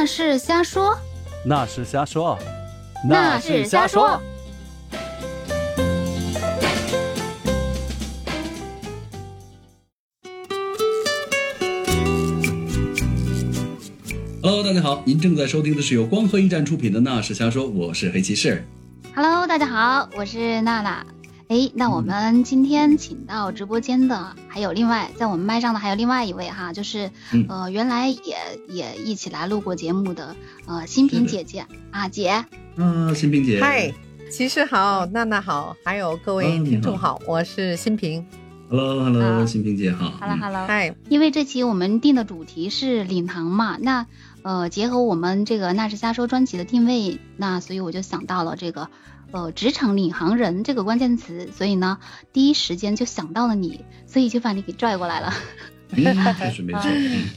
[0.00, 0.98] 那是瞎说，
[1.44, 2.38] 那是瞎说，
[3.06, 4.18] 那是瞎说。
[14.42, 18.66] Hello，大家好，您正在收听的是由光合驿站出品的《那是瞎说》，我是黑骑士。
[19.14, 21.04] Hello，大家好，我是娜娜。
[21.50, 27.44] 哎，那我们今天请到直播间的还有另外在我们麦上的还有另外一位哈，就是、嗯。
[27.48, 28.36] 呃原来也
[28.68, 30.36] 也一起来录过节目的
[30.66, 32.44] 呃新平姐姐啊姐，
[32.76, 33.92] 嗯，新平姐，嗨，
[34.30, 38.24] 骑士好，娜娜好，还有各位听众好，我是新平。
[38.68, 39.44] ，Hello，Hello，啊。
[39.44, 40.08] 新平姐好。
[40.20, 40.38] Hello 嗯。
[40.38, 44.06] Hello，嗨，因为这期我们定的主题是领航嘛，那
[44.42, 48.88] 呃结合我们这个那是瞎说专辑的定位，那所以我就想到了这个
[49.30, 51.98] 呃职场领航人这个关键词，所以呢
[52.32, 55.34] 第一时间就想到了你，所以就把你给拽过来了。
[55.90, 56.82] 嗯，没错没错。
[56.84, 57.28] 嗯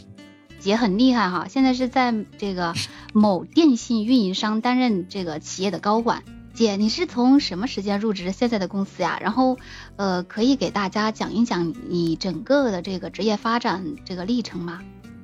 [0.60, 2.74] 姐很厉害哈，现在是在这个
[3.12, 6.24] 某电信运营商担任这个企业的高管。
[6.54, 9.20] 姐，你是从什么时间入职现在的公司呀？
[9.22, 9.58] 然后，
[9.98, 14.80] 呃，可以给大家讲一讲你整个的这个职业发展这个历程吗？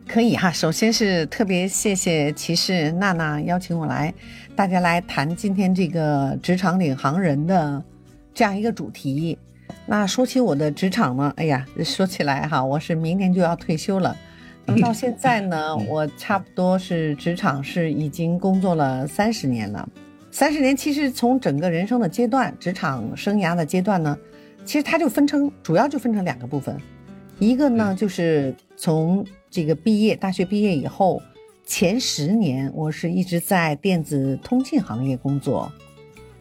[0.06, 0.52] 可以哈。
[0.52, 4.14] 首先是特别谢谢骑士娜娜邀请我来，
[4.60, 7.82] 大家来谈今天这个职场领航人的
[8.34, 9.38] 这样一个主题。
[9.86, 14.14] 那说起我的职场呢，哎呀，说起来哈，我是明年就要退休了。
[14.66, 19.88] 那么到现在呢， 我差不多是职场是已经工作了三十年了。
[20.30, 24.18] 三十年其实从整个人生的阶段，职场生涯的阶段呢，
[24.66, 26.76] 其实它就分成主要就分成两个部分，
[27.40, 31.22] 一个呢就是从这个毕业，大学毕业以后
[31.70, 35.72] 前十年，我是一直在电子通信行业工作，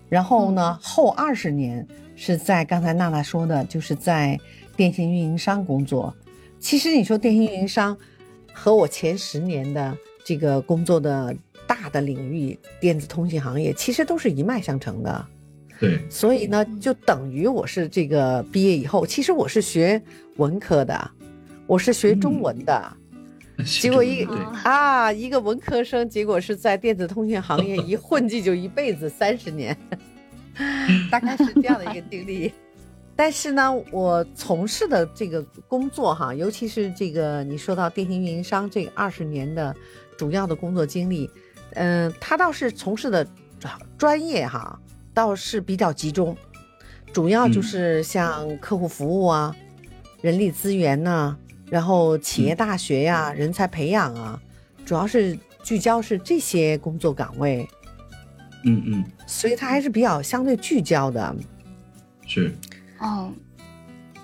[0.09, 4.41] 然后呢后二十年是在刚才娜娜说的，就是在
[4.75, 6.17] 电信运营商工作。
[6.59, 7.95] 其实你说电信运营商
[8.55, 15.27] 和我前十年的这个工作的大的领域电子通信行业，其实都是一脉相承的。
[15.79, 20.03] 对，所以呢，就等于我是这个毕业以后，其实我是学
[20.39, 21.11] 文科的，
[21.67, 22.97] 我是学中文的，
[23.81, 24.25] 结果一
[24.63, 29.77] 啊一个文科生，结果是在电子通信行业一混迹就一辈子三十年，
[31.11, 32.53] 大概是这样的一个经历。
[33.17, 39.75] 但是呢，我从事的这个工作哈，尤其是这个你说到电信运营商这二十年的
[40.17, 41.29] 主要的工作经历，
[41.73, 43.27] 嗯、他倒是从事的
[43.59, 44.79] 专专业哈，
[45.13, 46.37] 倒是比较集中，
[47.13, 47.63] 主要就嗯。
[47.65, 49.55] 是像客户服务啊、
[50.21, 51.37] 人力资源呐、
[51.71, 54.41] 然后企业大学呀、人才培养啊，
[54.85, 57.69] 主要是聚焦是这些工作岗位，
[58.65, 61.35] 嗯嗯，所以它还是比较相对聚焦的。
[62.27, 62.55] 是。
[62.99, 63.33] 哦，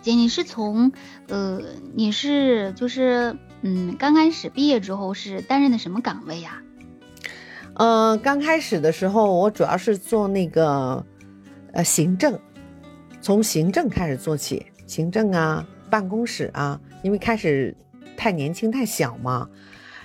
[0.03, 0.91] 姐，你是从
[1.29, 1.61] 呃，
[1.95, 6.61] 你是就是嗯，刚开始毕业之后是担任的什么岗位呀？
[7.75, 11.05] 嗯，刚开始的时候，我主要是做那个
[11.73, 12.39] 呃行政，
[13.21, 17.77] 从行政开始做起，行政啊，办公室啊，因为开始
[18.17, 19.47] 太年轻太小嘛，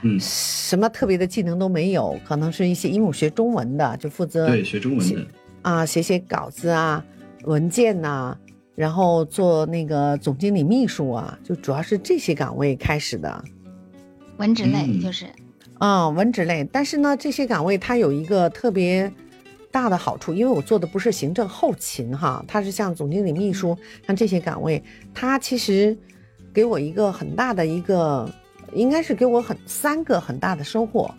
[0.01, 5.25] 嗯，什么特别的技能都没有，可能是一些因为我学中文的，就负责对，学中文的。
[5.61, 7.03] 啊写写稿子啊、
[7.45, 8.37] 文件呐、
[8.75, 13.43] 然后做那个总经理秘书啊，就主要是这些岗位开始的。
[14.37, 15.25] 文职类嗯就是。
[15.77, 19.09] 啊、文职类，但是呢，这些岗位它有一个特别
[19.71, 24.83] 大的好处，因为我做的不是行政后勤哈，它是像总经理、秘书，像这些岗位，
[25.13, 25.97] 它其实
[26.59, 28.29] 给我一个很大的一个，
[28.73, 31.09] 应该是给我很三个很大的收获，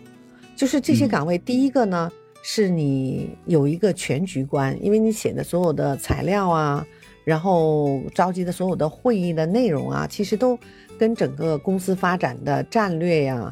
[0.55, 2.11] 就是这些嗯岗位，第一个呢
[2.43, 6.85] 是你有一个全局观，因为你写的所有的材料啊，
[7.23, 10.55] 然后召集的所有的会议的内容啊，其实都
[10.99, 13.51] 跟整个公司发展的战略呀、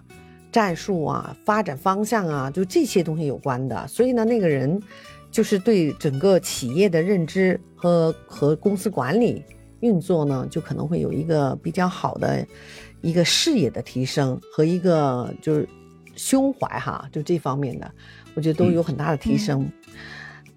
[0.51, 3.88] 战术啊、发展方向啊，就这些东西有关的。
[3.88, 4.79] 所以呢，那个人
[5.31, 9.44] 就是对整个企业的认知和和公司管理
[9.81, 12.45] 运作呢，就可能会有一个比较好的
[13.01, 15.68] 一个视野的提升和一个就是
[16.15, 17.92] 胸怀哈，就这方面的，
[18.33, 19.69] 我觉得都有很大的提升。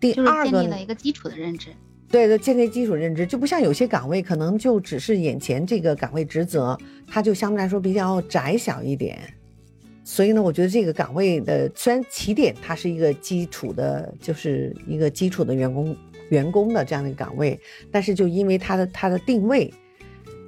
[0.00, 1.69] 第就是二个建立了一个基础的认知。
[2.11, 6.76] 对对，建立基础认知，就不像有些岗位可能就只是眼前这个岗位职责，
[7.06, 9.19] 它就相对来说比较窄小一点。
[10.05, 15.96] 所以呢，我觉得这个岗位的虽然起点它是一个基础的，就是一个基础的员工
[16.32, 19.70] 员工的这样的一个岗位，但是就因为他的他的定位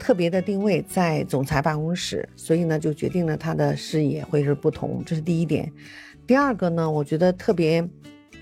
[0.01, 5.71] 特别的定位在总裁办公室，所以呢就决定了他的视野会是不同，这是第一点。
[6.27, 7.87] 第二个呢，我觉得特别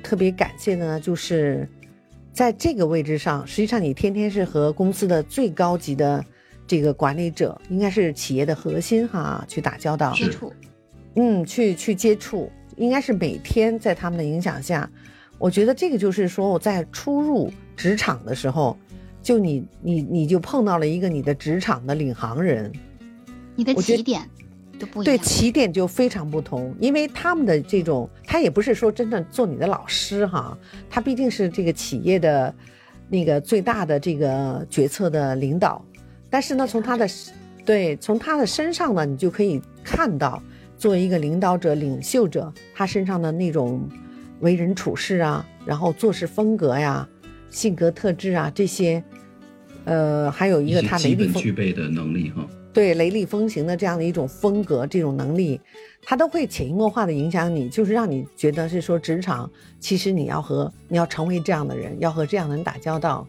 [0.04, 1.68] 特别感谢的呢，就是
[2.32, 6.24] 在这个位置上，实际上你天天是和公司的最高级的
[6.64, 10.14] 这个管理者，应该是企业的核心哈，去打交道。
[10.14, 10.52] 接触，
[11.16, 14.88] 嗯，去去接触，应该是每天在他们的影响下，
[15.42, 18.78] 我觉得这个就是说我在初入职场的时候，
[19.20, 22.72] 就你你你就碰到了一个你的职场的领航人，
[23.56, 24.22] 你的起点
[24.78, 25.18] 就不一对。
[25.18, 30.56] 起点就非常不同，因为他们的这种，他也不是说真正做你的老师哈，
[30.88, 32.54] 他毕竟是这个企业的
[33.08, 35.84] 那个最大的这个决策的领导，
[36.30, 37.04] 但是呢，从他的
[37.64, 40.40] 对从他的身上呢，你就可以看到，
[40.78, 43.88] 作为一个领导者、领袖者，他身上的那种
[44.42, 47.08] 为人处事啊，然后做事风格呀、
[47.48, 49.02] 性格特质啊这些，
[49.84, 52.46] 呃，还有一个他雷厉风具备的能力哈。
[52.74, 55.60] 对雷厉风行的这样的一种风格、这种能力，
[56.02, 63.26] 它都会潜移默化的影响你，就是让你觉得是说职场其实你要和你要成为这样的人，要和这样的人打交道。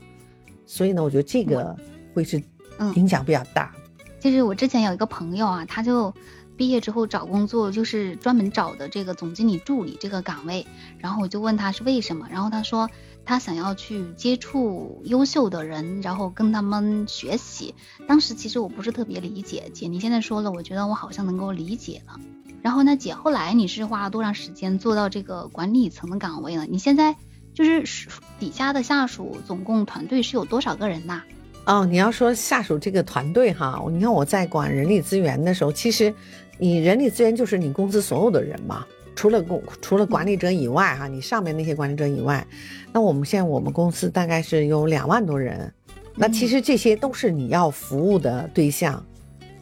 [0.65, 1.75] 所以呢，我觉得这个
[2.13, 2.41] 会是
[2.77, 3.71] 嗯影响比较大。
[4.17, 6.13] 就是我之前有一个朋友啊，他就
[6.55, 10.65] 毕业之后找工作，就是专门找的这个总经理助理这个岗位。
[10.99, 12.89] 然后我就问他是为什么，然后他说
[13.25, 17.73] 他想要去接触优秀的人，然后跟他们学习。
[18.07, 22.19] 当时其实我不是特别理解，姐你现在说了，我觉得我好像能够理解了。
[22.61, 26.65] 然后呢，姐后来你是花了多长时间做到这个管理层的岗位呢？
[26.69, 27.15] 你现在
[27.53, 28.07] 就是
[28.39, 31.23] 底下的下属总共团队是有多少个人呐？
[31.65, 36.13] 哦，你要说下属这个团队哈，你看我在管人力资源的时候，其实
[36.57, 38.85] 你人力资源就是你公司所有的人嘛，
[39.15, 42.45] 除了公除了管理者以外哈，你上面那些管理者以外，
[42.91, 45.71] 那我们现在我们公司大概是有两万多人，
[46.15, 49.03] 那其实这些都是你要服务的对象，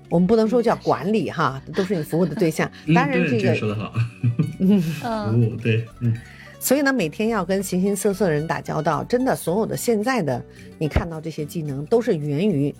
[0.09, 2.69] 我们不能说叫管理哈，都是你服务的对象。
[2.85, 3.93] 嗯当然这个，说得好，
[4.59, 6.13] 嗯， 服嗯务对，嗯，
[6.59, 10.43] 所以呢，每天要跟形形色色的人打交道，真的，所有的现在的
[10.77, 12.73] 你看到这些技能，都是源于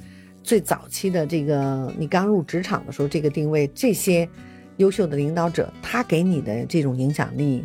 [0.43, 4.27] 最早期的这个你刚入职场的时候这个定位，这些
[4.77, 7.63] 优秀的领导者他给你的这种影响力，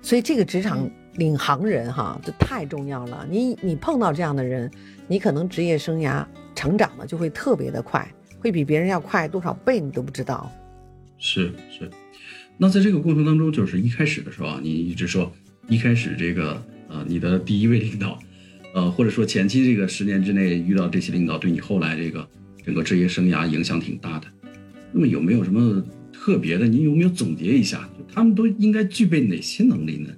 [0.00, 3.26] 所以这个职场领航人哈，这太重要了。
[3.28, 4.70] 你你碰到这样的人，
[5.08, 6.24] 你可能职业生涯
[6.54, 8.08] 成长的就会特别的快，
[8.38, 10.50] 会比别人要快多少倍，你都不知道。
[11.18, 11.90] 是是。
[12.56, 15.32] 那在这个过程当中，就是一开始的时候啊，你一直说
[15.68, 18.18] 一开始这个呃，你的第一位领导，
[18.74, 22.26] 呃，或者说前期这个十年之内遇到这些领导，对你后来这个
[22.64, 24.26] 整个职业生涯影响挺大的。
[24.92, 25.82] 那么有没有什么
[26.12, 26.66] 特别的？
[26.66, 27.88] 你有没有总结一下？
[27.98, 30.10] 就他们都应该具备哪些能力呢？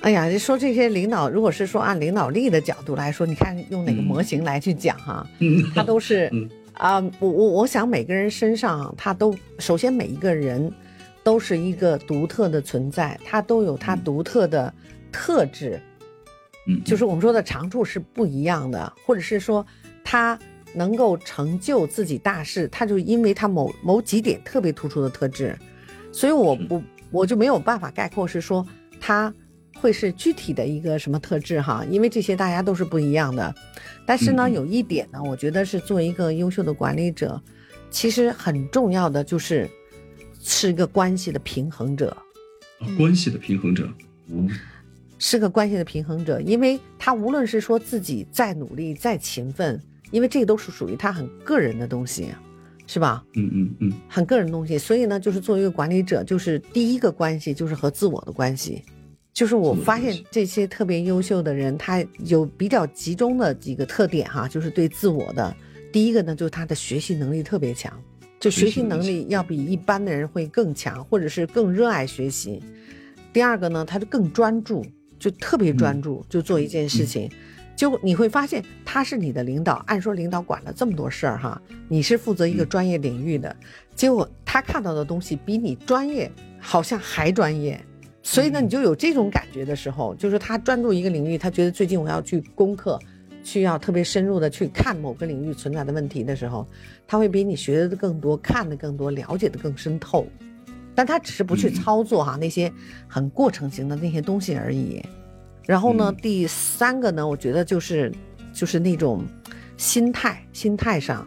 [0.00, 10.72] 哎呀，说这些领导，如果是说按领导力的角度来说，你看用哪个模型来去讲哈，嗯，他都是 嗯啊、我我我想每个人身上，他都首先每一个人
[11.24, 14.72] 都是一个独特的存在，他都有他独特的
[15.10, 15.87] 特质，嗯，
[16.84, 19.64] 就是我们说的长处是不一样的，或者是说
[20.04, 20.38] 他
[20.74, 25.58] 能够成就自己大事，他就因为他某某几点特别突出的特质，
[26.12, 28.66] 所以我不我就没有办法概括是说
[29.00, 29.32] 他
[29.80, 33.54] 会是具体的一个什么特质哈，因为这些大家都是不一样的。
[34.04, 37.40] 但是呢，有一点呢，我觉得是作为一个优秀的管理者，
[37.90, 39.68] 其实很重要的就是
[40.42, 42.10] 是一个关系的平衡者。
[42.80, 43.88] 啊关系的平衡者。
[44.30, 44.50] 嗯
[45.18, 49.80] 是个关系的平衡者，因为他无论是说自己再努力、再勤奋，
[50.10, 52.28] 因为这个都是属于他很个人的东西，
[52.86, 53.24] 是吧？
[53.34, 58.82] 嗯嗯嗯，很个人的东西，所以呢，就是作为一个管理者，就是第一个关系就是和自我的关系。
[59.34, 65.54] 就是我发现这些特别优秀的人，他有比较集中的几个特点哈，就是对自我的。
[65.92, 67.92] 第一个呢，就是他的学习能力特别强，
[68.40, 72.60] 就学习能力要比一般的人会更强，或者是更热爱学习。
[73.32, 74.84] 第二个呢，他就更专注，
[75.18, 77.30] 就特别专注，就做一件事情。
[77.76, 82.68] 就你会发现他是你的领导，按说领导管了这么多事儿哈，你是负责一个嗯。
[82.68, 83.54] 专业领域的，
[83.94, 87.80] 结果他看到的东西比你专业好像还专业，
[88.20, 88.64] 所以呢，嗯。
[88.64, 92.98] 你就有这种感觉的时候，就是他专注一个领域，他觉得最近我要去攻克，
[93.44, 96.66] 需要特别深入的去看某个领域存在的问题的时候，
[97.06, 100.26] 他会比你学的更多，看的更多，了解的更深透，
[100.98, 102.72] 但他只是不去嗯操作哈那些
[103.06, 105.00] 很过程型的那些东西而已。
[105.64, 108.12] 然后呢，嗯第三个呢，我觉得就是
[108.52, 109.24] 就是那种
[109.76, 111.24] 心态，心态上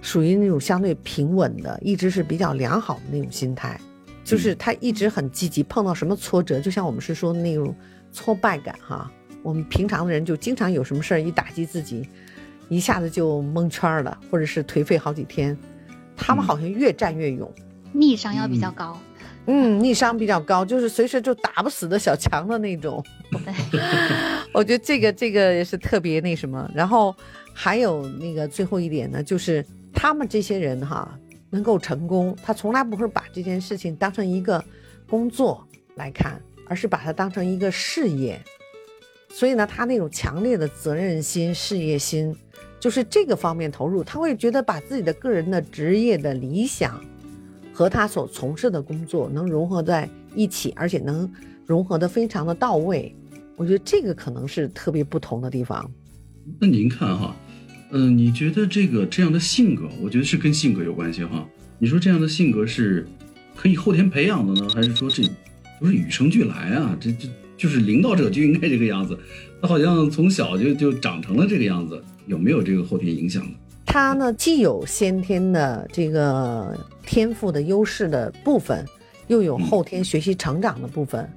[0.00, 3.80] 属于那种相对平稳的，一直是比较良好的那种心态，
[4.24, 7.72] 就是他一直很积极，碰到什么挫折，就像我们是说的那种
[8.10, 9.08] 挫败感哈。
[9.44, 12.08] 我们平常的人就经常有什么事儿一打击自己，
[12.68, 15.56] 一下子就蒙圈儿了，或者是颓废好几天。
[16.16, 17.48] 他们嗯好像越战越勇，
[17.92, 18.96] 逆商要比较高。
[18.96, 19.11] 嗯，
[19.46, 23.04] 嗯逆商比较高，就是随时就打不死的小强的那种。
[24.54, 26.70] 我觉得这个这个也是特别那什么。
[26.74, 27.14] 然后
[27.52, 31.18] 还有那个最后一点呢，就是他们这些人哈，
[31.50, 34.62] 能够成功，他从来不会把这件事情当成一个
[35.08, 38.40] 工作来看，而是把它当成一个事业。
[39.28, 42.36] 所以呢，他那种强烈的责任心、事业心，
[42.78, 47.02] 就是这个方面投入，他会觉得把自己的个人的职业的理想
[47.72, 51.30] 和他所从事的工作能融合在一起，而且能
[51.66, 53.14] 融合的非常的到位。
[53.56, 55.90] 我觉得这个可能是特别不同的地方。
[56.60, 57.36] 那您看哈，
[57.90, 61.46] 嗯，你觉得这个这样的性格，我觉得是跟性格有关系哈。
[61.78, 63.06] 你说这样的性格是
[63.54, 65.22] 可以后天培养的呢，还是说这
[65.78, 66.96] 不是与生俱来啊？
[67.00, 69.16] 这这就是领导者就应该这个样子，
[69.60, 73.52] 他好像从小就就长成了这个样子，有没有这个后天影响呢？
[73.84, 78.86] 他呢，既有先天的这个天赋的优势的部分，
[79.26, 81.28] 又有后天学习成长的部分。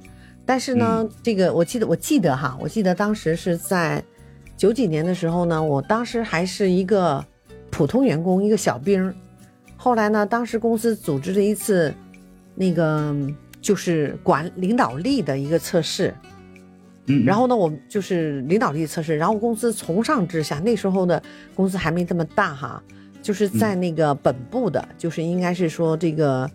[0.45, 4.03] 但是呢，这个我记得，我记得哈，我记得当时是在
[4.55, 7.25] 九几年的时候呢，我当时还是一个
[7.71, 9.13] 普通员工，一个小兵。
[9.75, 11.93] 后来呢，当时公司组织了一次
[12.53, 13.13] 那个
[13.59, 16.13] 就是管领导力的一个测试。
[17.07, 21.21] 嗯，然后呢，我就是领导力测试，然后公司从上至下，那时候的
[21.53, 22.83] 公司还没这么大哈，
[23.21, 26.50] 就是在那个本部的，就是应该是说这个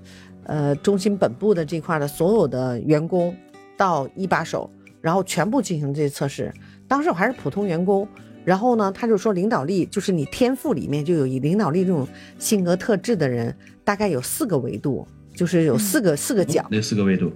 [0.44, 3.34] 呃中心本部的这块的所有的员工。
[3.76, 6.52] 到一把手，然后全部进行这些测试。
[6.86, 8.06] 当时我还是普通员工，
[8.44, 12.06] 然后呢，他就说领导力就是你天赋里面就有以领导力这种
[12.38, 16.66] 性格特质的人，大概有四个维度，就是有四个四个角。
[16.70, 17.32] 那四个维度，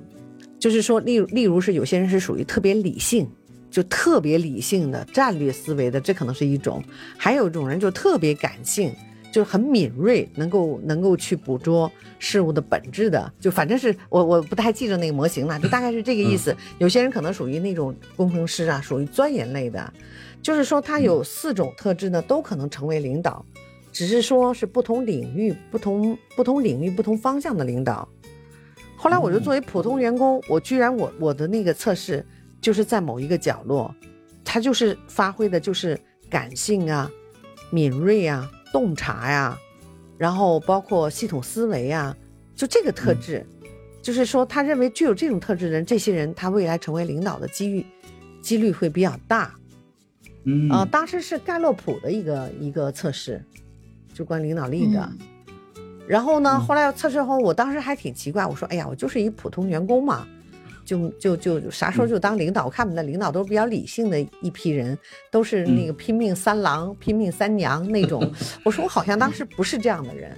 [0.58, 3.28] 就是说，例如例如是有些人是属于特别理性，
[3.70, 6.80] 就特别理性的战略思维的，这可能是一种；
[7.16, 8.94] 还有一种人就特别感性。
[9.32, 16.56] 就是很敏锐，能够能够去捕捉事物的本质的，就反正是我我不太记得那个模型了，就大概是这个意思。
[16.78, 19.92] 有些人可能属于那种工程师啊，属于钻研类的，
[20.40, 23.44] 就是说他有四种特质呢，都可能成为领导，
[23.90, 28.08] 只是说是不同领域、不同不同领域、不同方向的领导。
[29.04, 32.24] 后来我就作为普通员工，我居然我我的那个测试
[32.58, 33.94] 就是在某一个角落，
[34.42, 37.10] 他就是发挥的就是感性啊、
[37.70, 38.50] 敏锐啊。
[38.72, 39.58] 洞察呀，
[40.16, 42.16] 然后包括系统思维啊，
[42.56, 43.46] 就这个特质，
[44.00, 47.84] 就是说他认为具有这种特质的人，这些人他未来成为领导的机遇
[48.40, 49.54] 几率会比较大。
[50.44, 53.44] 嗯啊，当时是盖洛普的一个一个测试，
[54.14, 55.12] 就关领导力的。
[56.06, 60.26] 然后呢，后来测试后，我当时还挺奇怪，我说：“哎呀，我就是一普通员工嘛。”
[60.84, 62.66] 就就就啥时候就当领导？
[62.66, 64.98] 我看我们的领导都是比较理性的一批人，
[65.30, 68.30] 都是那个拼命三郎、拼命三娘那种。
[68.62, 70.36] 我说我好像当时不是这样的人。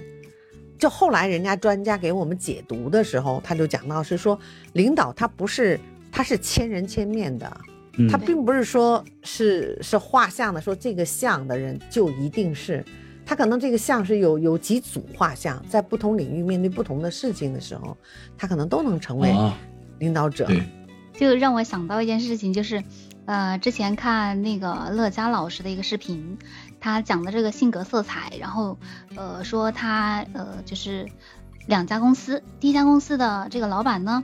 [0.79, 4.39] 就后来人家专家给我们解读的时候，他就讲到是说，
[4.71, 5.77] 领导他不是
[6.13, 7.57] 他是千人千面的，
[8.09, 12.85] 他并不是说是是画像的，说这个像的人就一定是
[13.27, 17.95] 他，可能这个像是有有几组画像，在不同领域面对不同的事情的时候，
[18.37, 19.35] 他可能都能成为。
[19.99, 20.47] 领导者，
[21.15, 22.83] 就让我想到一件事情，就是，
[23.25, 26.37] 呃，之前看那个乐嘉老师的一个视频，
[26.79, 28.77] 他讲的这个性格色彩，然后，
[29.15, 31.07] 呃，说他，呃，就是
[31.65, 34.23] 两家公司，第一家公司的这个老板呢，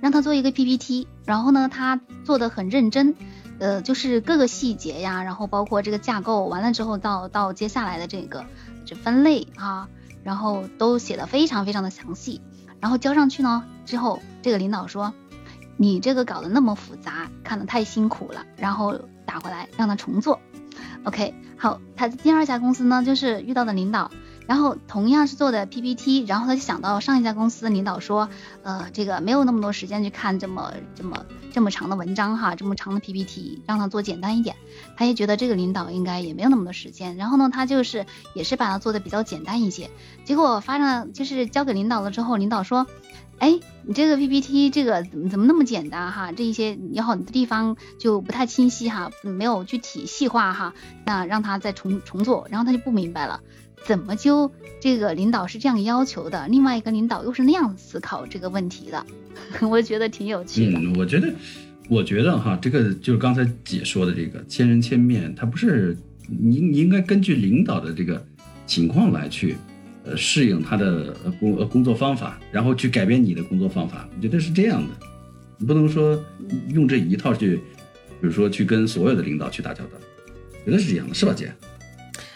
[0.00, 3.14] 让他做一个 PPT，然后呢，他做的很认真，
[3.62, 8.44] 呃，就是各个细节呀，然后包括这个架构，完了之后到到接下来的这个
[8.84, 9.88] 这分类啊，
[10.24, 12.40] 然后都写的非常非常的详细。
[12.80, 15.14] 然后交上去呢，之后这个领导说，
[15.76, 20.40] 你这个搞得那么复杂，看得太辛苦了，然后打回来让他重做。
[21.04, 24.10] OK，好，他第二家公司呢，就是遇到的领导。
[24.46, 28.28] 然后同样是做的 PPT，然后他就想到上一家公司的领导说，
[28.62, 34.56] 呃，这个没有那么多时间去看这么这么这么长的文章哈，这么长的 PPT，让他做简单一点。
[34.96, 39.90] 他也觉得这个领导应该也没有那么多时间，然后呢，他就是也是把它做的比较简单一些。
[40.24, 42.86] 结果发上就是交给领导了之后，领导说，
[43.38, 46.32] 哎，你这个 PPT 这个怎么怎么那么简单哈？
[46.32, 53.40] 这一些有好多地方就不太清晰哈，没有具体细化哈，那让他再重重做，然后他就不明白了。
[53.84, 56.46] 怎么就这个领导是这样要求的？
[56.48, 59.04] 另外一个领导又是那样思考这个问题的，
[59.68, 60.78] 我觉得挺有趣的。
[60.78, 61.32] 嗯，我觉得，
[61.88, 65.96] 我觉得哈，这个就是刚才姐说的这个千人千面，它不是
[66.28, 68.24] 你你应该根据领导的这个
[68.66, 69.56] 情况来去
[70.04, 74.08] 呃适应他的工工作方法，然后去改变你的工作方法。
[74.16, 75.06] 我觉得是这样的，
[75.58, 76.18] 你不能说
[76.68, 77.56] 用这一套去，
[78.20, 79.90] 比如说去跟所有的领导去打交道，
[80.64, 81.52] 觉得是这样的，是吧，姐？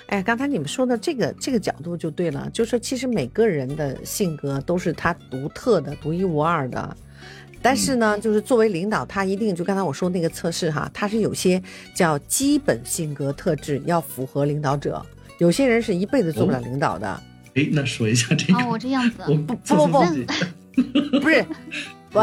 [0.06, 6.96] 哎，刚才你们说的这个这个角度就对了，就是其实每个人的性格都是他独特的、独一无二的。
[7.60, 11.60] 但是呢，就是作为领导，他一定就刚才我说那个测试哈，他是有些
[11.94, 15.04] 叫基本性格特质要符合领导者。
[15.38, 17.22] 有些人是一辈子做不了领导的，
[17.54, 18.60] 哎，那说一下这个。
[18.60, 19.16] 哦，我这样子。
[19.26, 21.44] 我不不不不是，
[22.10, 22.20] 不，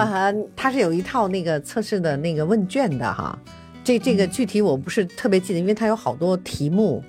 [0.56, 3.38] 他是有一套那个测试的那个问卷的哈。
[3.84, 7.04] 这这个具体我不是特别记得，因为它有好多题目，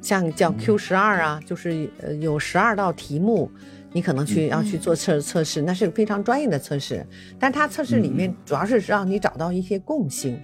[0.00, 3.50] 像叫 Q 十二啊，就是呃有十二道题目，
[3.92, 7.06] 你可能去要去做测测试，那是非常专业的测试。
[7.38, 10.40] 但它测试里面主要是让你找到一些共性，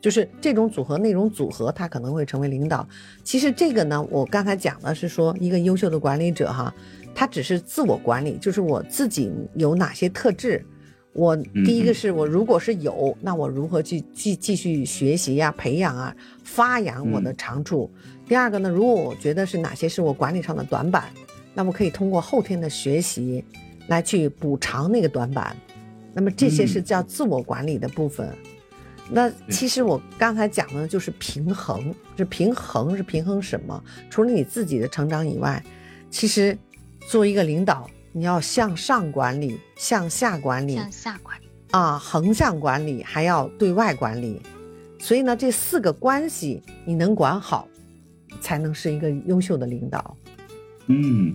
[0.00, 2.86] 就是这种组合那种组合，它可能会成为领导。
[3.22, 6.74] 其实这个呢，我刚才讲的是说一个优秀的管理者哈，
[7.14, 10.64] 他只是自我管理，就是我自己有哪些特质。
[11.12, 11.34] 我
[11.64, 17.90] 第一个是我如果是有，那我如何去继继续学习呀、培养啊、发扬我的长处？
[18.26, 21.04] 第二个呢，如果我觉得是哪些是我管理上的短板，
[21.54, 23.44] 那么可以通过后天的学习
[23.86, 25.56] 来去补偿那个短板。
[26.12, 28.28] 那么这些是叫自我管理的部分。
[29.08, 33.82] 那其实我刚才讲的就是平衡，是平衡是平衡什么？
[34.10, 35.62] 除了你自己的成长以外，
[36.10, 36.56] 其实
[37.08, 37.88] 作为一个领导。
[38.12, 44.40] 你要向上管理，向下管理，向下管理啊，横向管理还要对外管理，
[44.98, 47.68] 所以呢，这四个关系你能管好，
[48.40, 50.16] 才能是一个优秀的领导。
[50.86, 51.34] 嗯，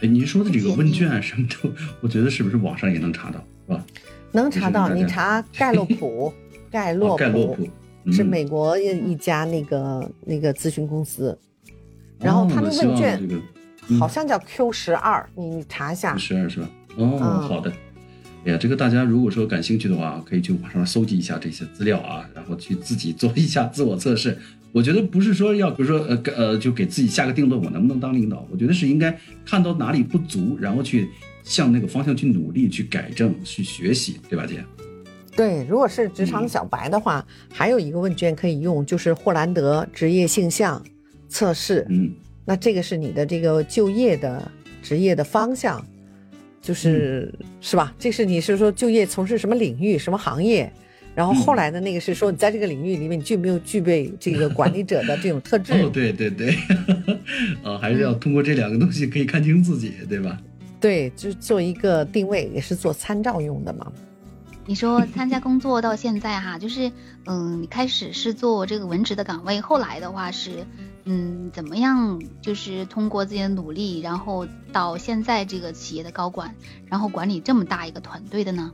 [0.00, 3.84] 哎，您说的这个问卷什么的，我觉得是不是网上也能查到，是吧？
[4.32, 6.32] 能查到，你查盖洛普，
[6.70, 7.68] 盖洛普
[8.10, 11.38] 是美国一家那个那个咨询公司，
[12.18, 13.40] 然后他的问卷这个。
[14.00, 16.16] 好像叫 Q 十二，你查一下。
[16.16, 16.70] 十二是吧？
[16.96, 17.70] 哦，好的。
[18.46, 24.38] 哎呀，这个大家如果说感兴趣的话，可以去网上搜集一下这些资料啊，然后去自己做一下自我测试。
[24.74, 28.44] 我觉得不是说要，比如说呃呃，就给自己下个定论，我能不能当领导？
[28.50, 29.16] 我觉得是应该
[29.46, 31.08] 看到哪里不足，然后去
[31.44, 34.64] 向那个方向去努力，去改正，去学习，对吧，姐？
[35.36, 40.84] 对，如果是职场小白的话，还有一个问卷可以用，就是霍兰德职业性向
[41.28, 41.86] 测试。
[41.88, 42.12] 嗯。
[42.44, 44.50] 那这个是你的这个就业的
[44.82, 45.80] 职业的方向，
[46.60, 47.94] 就是是吧？
[47.96, 50.70] 这是你是说就业从事什么领域、什么行业？
[51.14, 55.72] 然后后来的那个是说你在这个领域里面你具没有具备这个管理者的这种特质？
[55.74, 56.56] 哦，对对对，
[57.62, 60.38] 啊， 还是要通过这两个东西可以看清自己，对吧？
[60.80, 63.90] 对，就是做一个定位，也是做参照用的嘛。
[64.66, 66.90] 你说参加工作到现在哈，就是
[67.26, 70.66] 嗯，你开始是做这个文职的岗位，后来的话是
[71.04, 72.20] 嗯，怎么样？
[72.40, 76.54] 就是通过自己的努力，然后到现在这个企业的高管，
[76.86, 78.72] 然后管理这么大一个团队的呢？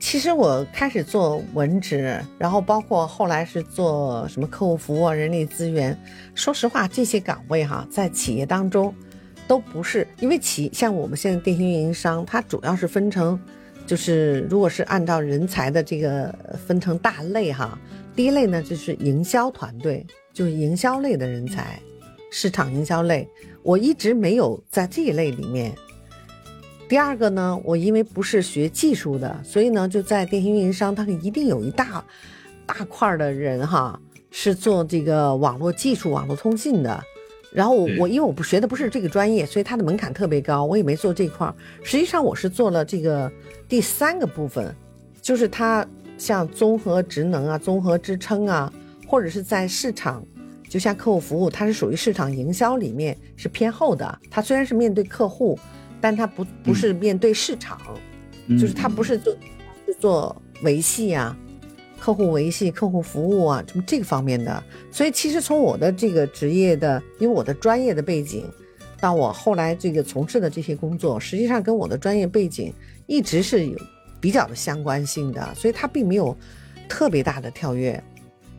[0.00, 5.98] 其实我开始做文职，然后包括后来是做什么客户服务、人力资源。
[6.34, 8.94] 说实话，这些岗位哈，在企业当中
[9.46, 13.38] 都不是，因为企像我们现在电信运营商，它主要是分成。
[13.86, 16.34] 就是，如果是按照人才的这个
[16.66, 17.78] 分成大类哈，
[18.14, 21.80] 第一类呢就是营销团队，就是营销类的人才，
[22.30, 23.26] 市场营销类，
[23.62, 25.74] 我一直没有在这一类里面。
[26.88, 32.02] 第二个呢，我因为不是学技术的，所以呢就在电信运营商，它一定有一大
[32.64, 37.02] 大块的人哈，是做这个网络技术、网络通信的。
[37.52, 41.54] 然后我我因为我不学的不是这个专业，所以它的门槛特别高，我也没做这块儿。
[41.82, 43.30] 实际上我是做了这个。
[43.68, 44.74] 第三个部分，
[45.20, 48.72] 就是它像综合职能啊、综合支撑啊，
[49.06, 50.24] 或者是在市场，
[50.68, 54.18] 就像客户服务，它是属于市场营销里面是偏后的。
[54.30, 55.58] 它虽然是面对客户，
[56.00, 57.80] 但他不不是面对市场，
[58.50, 59.36] 就是他不是做
[60.00, 61.36] 做维系啊、
[61.98, 64.62] 客户维系、客户服务啊，什么这个方面的。
[64.90, 68.44] 所以其实从我的这个职业的，因为我的专业的背景，
[69.00, 72.72] 到我后来这个从事的这些工作，实际上跟我的专业背景。
[73.10, 73.78] 一直是有
[74.20, 76.36] 比较的相关性的，所以它并没有
[76.90, 78.04] 特别大的跳跃。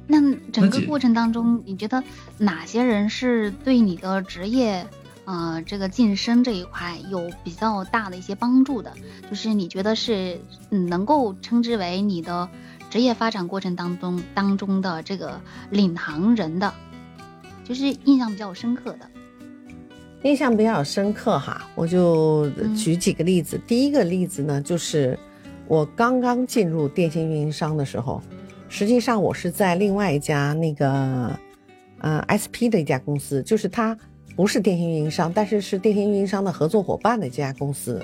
[0.08, 0.20] 那
[0.52, 2.04] 整个过程当中，你觉得
[2.40, 4.84] 哪些人是对你的职业，
[5.30, 8.92] 呃，这个晋升这一块有比较大的一些帮助的？
[9.30, 12.50] 就是你觉得是嗯，能够称之为你的
[12.90, 15.40] 职业发展过程当中当中的这个
[15.70, 16.74] 领航人的，
[17.64, 19.08] 就是印象比较深刻的。
[20.24, 23.62] 印象比较深刻哈，我就举几个例子。
[23.68, 25.16] 第一个例子呢，就是
[25.68, 28.20] 我刚刚进入电信运营商的时候，
[28.68, 31.40] 实际上我是在另外一家那个
[32.00, 33.96] 呃 SP 的一家公司，就是它
[34.40, 38.02] 不是电信运营商，但是是电信运营商的合作伙伴的这家公司。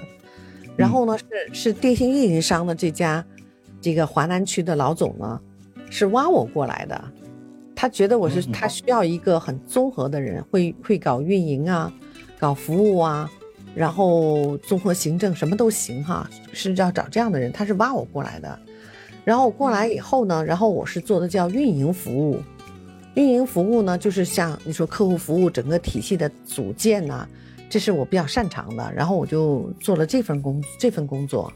[0.75, 3.25] 然后呢，是是电信运营商的这家
[3.79, 5.39] 这个华南区的老总呢，
[5.89, 7.01] 是挖我过来的，
[7.73, 11.89] 他觉得我是他需要一个很综合的人，会会搞运营啊。
[12.37, 13.31] 搞服务啊，
[13.73, 17.49] 然后综合行政什么都行哈，是要找这样的人。
[17.49, 18.59] 他是挖我过来的，
[19.23, 22.41] 然后我过来以后呢，然后我是做的叫运营服务。
[23.15, 27.27] 运营服务呢，就是像你说客户服务整个体系的组建呐，
[27.69, 31.51] 这是我比较擅长的，然后我就做了这份工这份工作。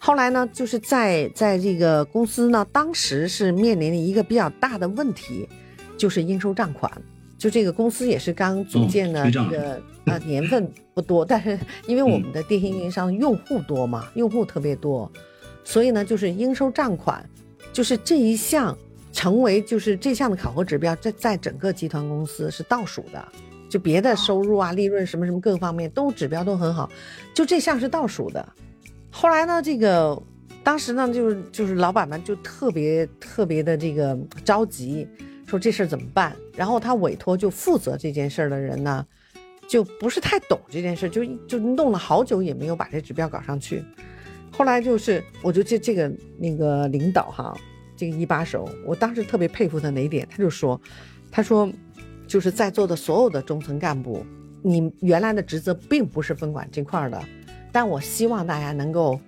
[0.00, 5.48] 后来呢，就是在在这个公司呢，当时是面临了一个比较大的问题，
[5.96, 6.90] 就是应收账款。
[7.36, 15.10] 就这个公司也是刚组建的，这个呃年份不多，但是因为我们的电信运营商用户多嘛，用户特别多，
[15.64, 17.24] 所以呢，就是应收账款，
[17.72, 18.76] 就是这一项
[19.12, 23.26] 成为就是这项的考核指标，在在整个集团公司是倒数的。
[23.68, 26.88] 就别的收入啊、利润什么什么各方面都指标都很好，
[27.34, 28.48] 就这项是倒数的。
[29.10, 30.18] 后来呢，这个
[30.64, 35.06] 当时呢，就是就是老板们就特别特别的这个着急，
[35.46, 36.34] 说这事儿怎么办？
[36.56, 39.06] 然后他委托就负责这件事儿的人呢，
[39.68, 43.84] 就不是太懂这件事，就就弄了好久也没有把这指标搞上去。
[44.50, 47.54] 后来就是我就这这个那个领导哈，
[47.98, 50.26] 这个一把手，我当时特别佩服他哪一点？
[50.30, 50.80] 他就说，
[51.30, 51.70] 他说。
[52.28, 54.22] 就是在座的所有的中层干部，
[54.60, 57.18] 你原来的职责并不是分管这块的，
[57.72, 59.18] 但我希望大家能够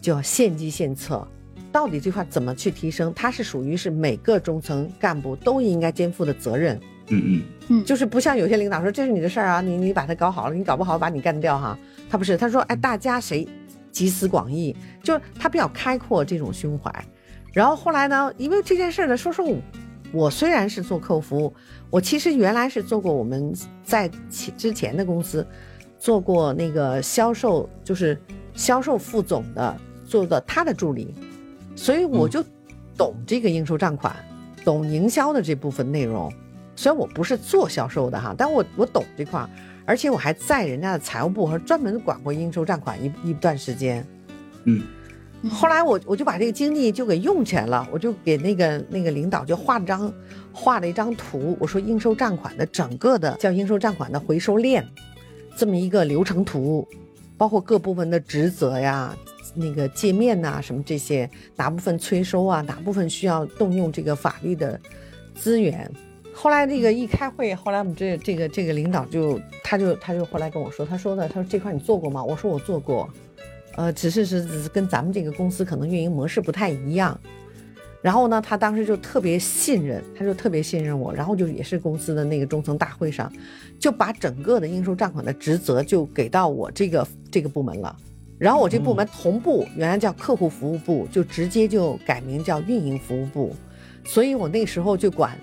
[0.00, 1.26] 就献计献策，
[1.72, 6.80] 到底这块怎么去提升，它是属于是每个中层干部都应该肩负的责任。
[7.08, 11.76] 嗯嗯嗯，就是不像有些领导说这是你的事儿啊，你你把它搞好了，你搞不好把你干掉哈。
[12.08, 13.44] 他不是，他说哎，大家谁
[13.90, 17.04] 集思广益，就是他比较开阔这种胸怀。
[17.54, 19.48] 然后后来呢，因为这件事呢，说实话。
[20.12, 21.52] 我虽然是做客户服务，
[21.90, 24.08] 我其实原来是做过我们在
[24.56, 25.44] 之前的公司
[25.98, 28.16] 做过那个销售，就是
[28.54, 31.12] 销售副总的，做的他的助理，
[31.74, 32.44] 所以我就
[32.96, 34.14] 懂这个应收账款，
[34.64, 36.32] 懂营销的这部分内容。
[36.76, 39.50] 虽然我不是做销售的哈，但我我懂这块儿，
[39.84, 44.06] 而且我还在人家的财务部和专门管过应收账款一一段时间。
[44.62, 44.80] 嗯。
[45.50, 50.12] 后来我我就把这个精力就给用起来了，我就给那个那个领导就画了张
[50.52, 54.86] 画了一张图，我说应收账款的整个的叫应收账款的回收链，
[55.56, 56.86] 这么一个流程图，
[57.36, 59.14] 包括各部分的职责呀，
[59.54, 64.80] 那个界面呐什么这些，哪部分催收啊，哪部分需要动用这个法律的
[65.34, 65.90] 资源。
[66.32, 72.24] 后来这个一开会，后来我们这这个这个领导就他就他就后来跟我说，他说的他说这块你做过吗？
[72.24, 73.08] 我说我做过。
[73.76, 77.18] 呃，只是是跟咱们这个公司可能运营模式不太一样，
[78.00, 83.32] 然后呢，他当时就特别信任，他就特别信任我，然后就也是公司的那个中层大会上，
[83.78, 87.96] 就把整个的应收账款的职责就给到我这个这个部门了，
[88.38, 93.56] 然后我这部门同步原来叫客户服务部，就直接就改名叫运营服务部，
[94.04, 95.36] 所以我那时候就管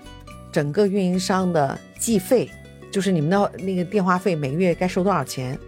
[0.50, 2.48] 整个运营商的计费，
[2.90, 5.58] 就是你们的那个电话费每个月该收多少钱，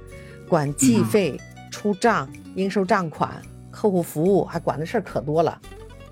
[0.49, 1.39] 管计费
[1.75, 2.29] 出账。
[2.57, 5.61] 应收账款、客户服务还管的事儿可多了，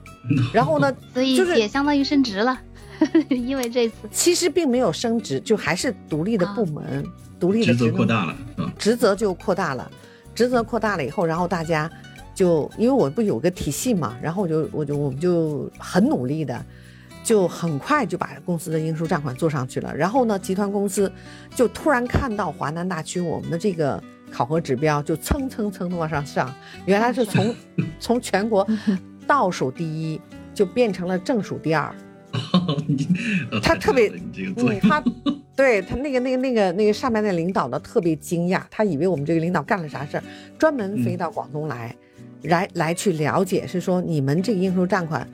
[0.53, 2.59] 然后呢，所以也相当于升职了，
[3.31, 7.07] 因为这次其实并没有升职，就还是独立的部门，
[7.39, 8.37] 独立的职责扩大了，
[8.77, 9.89] 职责就扩大了，
[10.35, 11.89] 职责扩大了以后，然后大家
[12.35, 16.61] 就因为我不有个体系嘛，然后我就我就我们就很努力的，
[17.23, 21.13] 就很快就把公司的应收账款做上去了，然后呢，集团公司
[21.55, 24.03] 就突然看到华南大区我们的这个。
[24.33, 26.53] 考核指标就蹭蹭蹭的往上上，
[26.87, 27.55] 原来是从
[28.01, 28.67] 从全国
[29.27, 30.19] 倒数第一
[30.55, 31.95] 就变成了正数第二。
[33.63, 34.09] 他特别，
[34.57, 35.05] 嗯，他
[35.55, 40.25] 对他那个那个那个那个上面的领导呢特别惊讶，他以为我们这个领导干了啥事儿，
[40.59, 41.95] 专门飞到广东来，
[42.45, 45.29] 来来去了解，是说你们这个应收账款，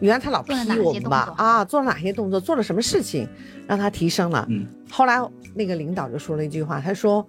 [0.00, 3.28] 原来他老批我们吧，啊，做了哪些动作，做了什么事情，
[3.68, 4.48] 让他提升了。
[4.90, 5.20] 后来
[5.54, 7.24] 那个领导就说了一句话，他说。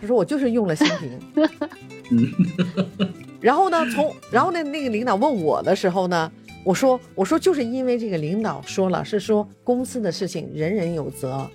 [0.00, 1.18] 他说我就是用了新品，
[3.40, 6.30] 然后呢，从然后那那个领导问我的时候呢，
[6.64, 11.48] 我说我说就是因为这个领导说了，是说公司的事情人人有责，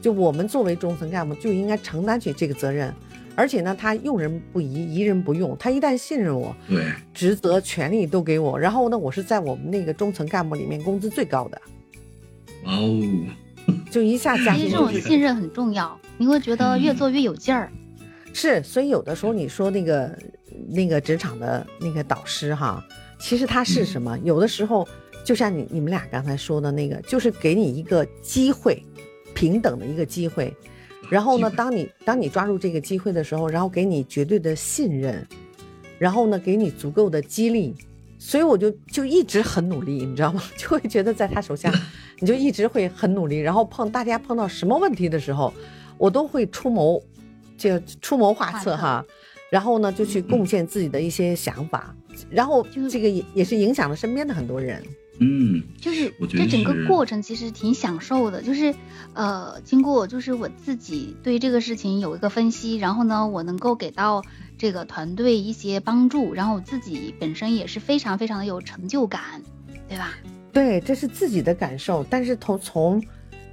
[0.00, 2.92] 就我们作为中层干部就应该承担起这个责任，
[3.34, 11.60] 而且呢，他用人不疑，疑人不用，他一旦信任我，对，职责权利都给我，然后呢，我是在我们那个中层干部里面工资最高的，
[12.64, 13.02] 哇 哦，
[13.90, 17.72] 就一下加，其实这种信任很重要，你会觉得越做越有劲儿。
[18.34, 20.18] 是，所以有的时候你说那个
[20.68, 22.84] 那个职场的那个导师哈，
[23.18, 24.18] 其实他是什么？
[24.22, 24.86] 有的时候
[25.24, 28.82] 就像你你们俩刚才说的那个，就是给你一个机会，
[29.34, 30.54] 平等的一个机会。
[31.10, 35.26] 然后呢，当你当你抓住这个机会的时候，然后给你绝对的信任，
[35.98, 37.74] 然后呢，给你足够的激励。
[38.18, 40.42] 所以我就就一直很努力，你知道吗？
[40.58, 41.72] 就会觉得在他手下，
[42.18, 43.38] 你就一直会很努力。
[43.38, 45.54] 然后碰大家碰到什么问题的时候，
[45.98, 47.02] 我都会出谋。
[47.56, 49.04] 就出谋划策哈，
[49.50, 51.92] 然后呢就去贡献自己的一些想法，
[52.30, 54.80] 然后这个也也是影响了身边的很多人。
[55.18, 58.72] 嗯，就是这整个过程其实挺享受的，就是
[59.12, 64.22] 呃，经过就是我自己对这个事情有一个分析，然后呢，我能够给到
[64.56, 69.42] 这个团队一些帮助，然后我自己本身也是非常非常的有成就感，
[69.88, 70.14] 对吧？
[70.52, 73.02] 对，这是自己的感受，但是从从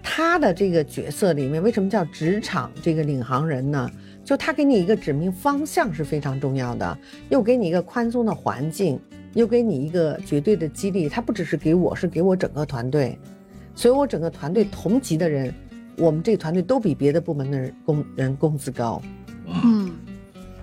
[0.07, 3.89] 他的这个角色里面，为什么叫职场这个领航人呢？
[4.23, 6.97] 就他给你一个指明方向是非常重要的，
[7.29, 8.99] 又给你一个宽松的环境，
[9.33, 11.09] 又给你一个绝对的激励。
[11.09, 13.17] 他不只是给我，是给我整个团队，
[13.75, 15.53] 所以我整个团队同级的人，
[15.97, 19.01] 我们这个团队都比别的部门的人工人工资高。
[19.47, 19.91] 嗯，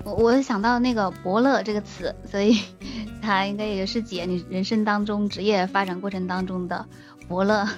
[0.04, 2.58] 我我想到那个伯乐这个词，所以
[3.20, 6.86] 他应该也是解你人生当中职业发展过程当中的
[7.28, 7.68] 伯乐。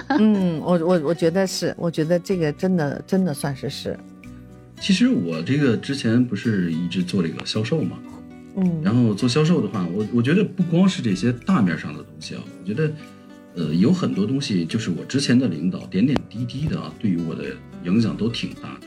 [0.18, 3.98] 嗯，我我我觉得是，我觉得这个真的真的算是是，
[4.80, 7.98] 其实我这个之前不是一直做这个销售嘛，
[8.56, 12.92] 嗯，然后做销售的话，我我觉得不光是这些大面上的东西啊，我觉得，
[13.54, 17.44] 呃，有很多东西就是我之前的领导点点滴滴的啊，对于我的
[17.84, 18.86] 影响都挺大的。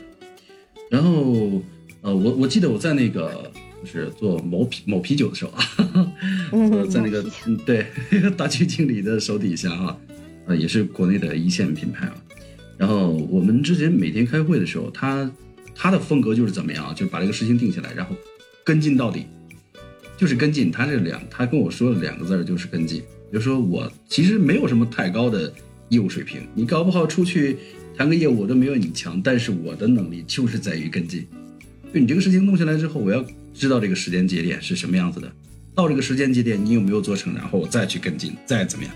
[0.90, 1.62] 然后，
[2.02, 3.50] 呃，我我记得我在那个
[3.82, 5.64] 就是做某啤某啤酒的时候啊，
[6.52, 7.24] 呃在那个
[7.64, 7.86] 对
[8.36, 9.96] 大区经理的手底下啊，
[10.46, 12.14] 呃也是国内的一线品牌啊。
[12.78, 15.30] 然后我们之前每天开会的时候，他
[15.74, 18.16] 他的风格就是怎么样啊，就把这个事情定下来，然后
[18.64, 19.26] 跟进到底。
[20.18, 23.02] 就是跟进，他这两，他跟我说了两个字儿，就是跟进。
[23.30, 25.52] 就说我其实没有什么太高的
[25.90, 27.58] 业务水平，你搞不好出去
[27.94, 31.26] 谈个业务我都没有你强，但是我的能力就是在于跟进。
[31.92, 35.30] 就你这个事情弄下来之后，我要知道这个时间节点是什么样子的，
[35.74, 38.94] 到这个时间节点你有没有做成，然后我再去跟进，再怎么样。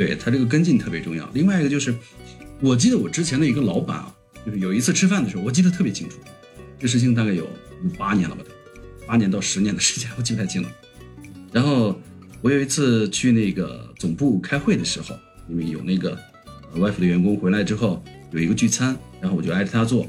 [0.00, 1.28] 对他这个跟进特别重要。
[1.34, 1.94] 另外一个就是，
[2.58, 6.16] 我记得我之前的一个老板啊，就是有一次吃饭的时候，我记得特别清楚，
[6.78, 7.46] 这事情大概有
[7.98, 8.42] 八年了吧，
[9.06, 10.72] 八年到十年的时间，我记不太清了。
[11.52, 12.00] 然后
[12.40, 15.14] 我有一次去那个总部开会的时候，
[15.50, 16.18] 因为有那个
[16.72, 20.08] 呃外服的员工回来之后有一个聚餐，然后我就挨着他坐，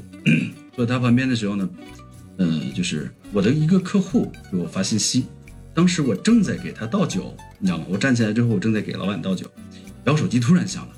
[0.74, 1.68] 坐在他旁边的时候呢，
[2.38, 5.26] 呃，就是我的一个客户给我发信息，
[5.74, 7.84] 当时我正在给他倒酒，你知道吗？
[7.88, 9.46] 我站起来之后，我正在给老板倒酒，
[10.04, 10.94] 然后手机突然响了，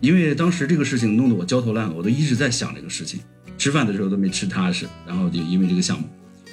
[0.00, 3.20] 因为当时这个事情弄得我焦头烂额，我都一直在想这个事情，
[3.56, 6.06] 吃饭的时候都没吃踏实，然后就因为这个项目，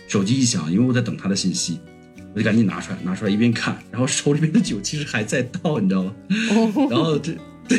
[0.07, 1.79] 手机一响，因为我在等他的信息，
[2.33, 6.13] 我就赶紧拿出来，拿出来一边看，然后手里面的酒其实还在倒，你知道吗？
[6.91, 7.33] 然后这
[7.67, 7.77] 对，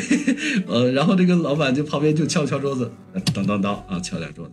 [0.67, 2.91] 呃，然后这个老板就旁边就敲敲桌子，
[3.33, 4.51] 当当当啊，敲两桌子，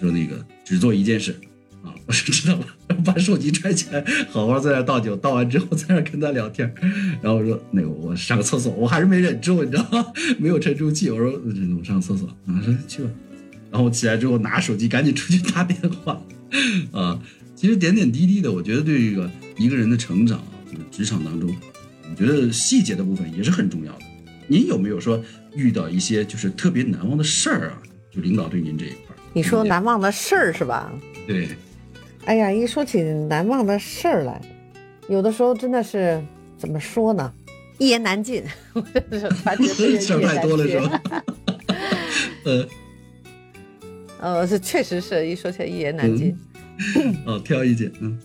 [0.00, 1.38] 说那个只做一件事
[1.82, 6.72] 啊，我说知道了，然后把手机揣起来，好好在那倒酒，倒完之后在那跟他聊天，
[7.20, 10.06] 然后我说那个我上个厕所，我还是没忍住，你知道吗？
[10.38, 13.10] 没有沉住气，我说嗯我上厕所，啊，说去吧，
[13.70, 16.22] 然后我起来之后拿手机赶紧出去打电话，
[16.92, 17.20] 啊，
[17.54, 21.54] 其实点点滴滴的，我觉得对这个一个人的成长啊，就是职场当中，
[22.10, 24.04] 我觉得细节的部分也是很重要的。
[24.46, 25.22] 您有没有说
[25.54, 27.82] 遇到一些就是特别难忘的事儿啊？
[28.10, 30.92] 就领导对您这一块儿，你说难忘的事儿是吧？
[31.26, 31.48] 对，
[32.24, 34.40] 哎呀，一说起难忘的事儿来，
[35.08, 36.22] 有的时候真的是
[36.56, 37.32] 怎么说呢，
[37.78, 38.42] 一言难尽。
[38.74, 41.02] 我真是发觉这个 事儿太多了是吧？
[42.44, 42.68] 呃，尽？
[44.20, 46.36] 呃，是确实是一说起来一言难尽。
[47.26, 48.18] 哦，挑一件，嗯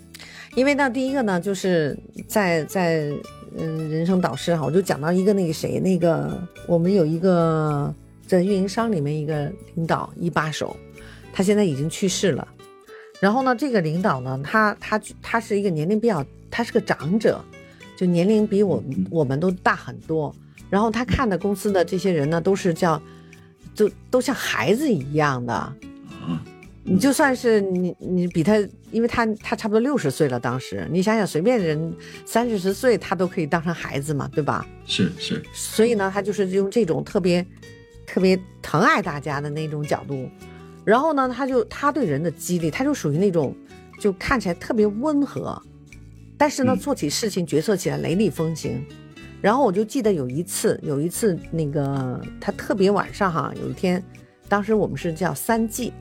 [0.55, 1.95] 因为呢，第一个呢，就是
[2.27, 3.11] 在在
[3.57, 6.35] 嗯人生导师哈，我就讲到一个那个谁，那个
[6.67, 7.93] 我们有一个
[8.25, 10.75] 在运营商里面一个领导一把手，
[11.31, 12.47] 他现在已经去世了。
[13.19, 17.43] 然后呢，这个领导呢，他他他是一个年龄比较，他是个长者，
[17.95, 20.33] 就年龄比我嗯我们都大很多。
[20.69, 23.01] 然后他看的公司的这些人呢，都是叫，
[23.73, 25.53] 就都像孩子一样的。
[25.53, 26.43] 啊，
[26.83, 28.57] 你就算是你，你比他，
[28.91, 31.93] 因为他他差不多六十岁了，当时你想想，随便人
[32.25, 34.65] 三四十岁，他都可以当成孩子嘛，对吧？
[34.85, 37.45] 是是，所以呢，他就是用这种特别
[38.05, 40.29] 特别疼爱大家的那种角度，
[40.87, 43.53] 然后呢，他就他对人的激励，他就属于那种
[43.99, 45.61] 就看起来特别温和，
[46.37, 46.79] 但是呢，嗯。
[46.79, 48.81] 做起事情决策起来雷厉风行。
[49.41, 54.01] 然后我就记得有一次，有一次那个他特别晚上哈，有一天，
[54.47, 55.91] 当时我们是叫三 G，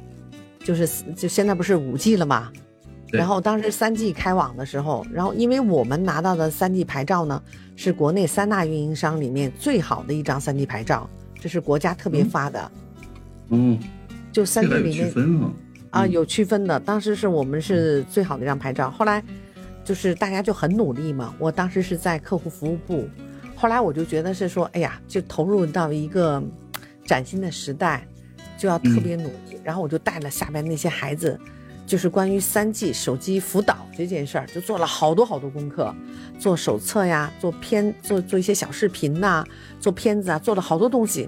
[0.61, 2.53] 就是就现在不是五 G 了嘛，
[3.11, 7.42] 然后当时三 G 开网的时候，然后因为我们拿到的三 G 牌照呢，
[7.75, 12.70] 是国内三大运营商里面最好的一张三 G 牌照，这是国家特别发的，
[13.49, 13.77] 哦，
[14.37, 15.51] 就三这 G 还有区里面
[15.88, 16.79] 啊，有区分的。
[16.79, 19.25] 当时是我们是最好的一张牌照，后来
[19.83, 21.35] 就是大家就很努力嘛。
[21.38, 23.09] 我当时是在客户服务部，
[23.55, 26.42] 后来我就觉得是说，哎呀，就投入到一个
[27.07, 28.07] 崭新的时代，
[28.59, 29.59] 就要特别努力。
[29.64, 31.40] 然后我就带了下边那些孩子，
[31.87, 35.94] 就是关于三 G 手机辅导这件事儿，就做了好多好多功课，
[36.38, 39.42] 做手册呀，做片，做做一些小视频呐，
[39.81, 41.27] 做片子啊，做了好多东西。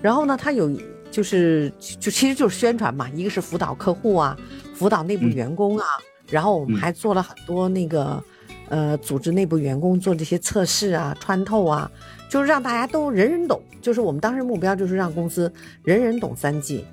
[0.00, 0.70] 然后呢，他有
[1.10, 4.36] 就是就其实就是宣传嘛，一个是辅导客户啊，
[4.74, 5.84] 辅导内部员工啊，
[6.28, 8.22] 然后我们还做了很多那个
[8.68, 11.90] 呃，组织内部员工做这些测试啊，穿透啊，
[12.28, 13.60] 就是让大家都人人懂。
[13.82, 16.84] 就是我们当时目标就是让公司人人懂三 G。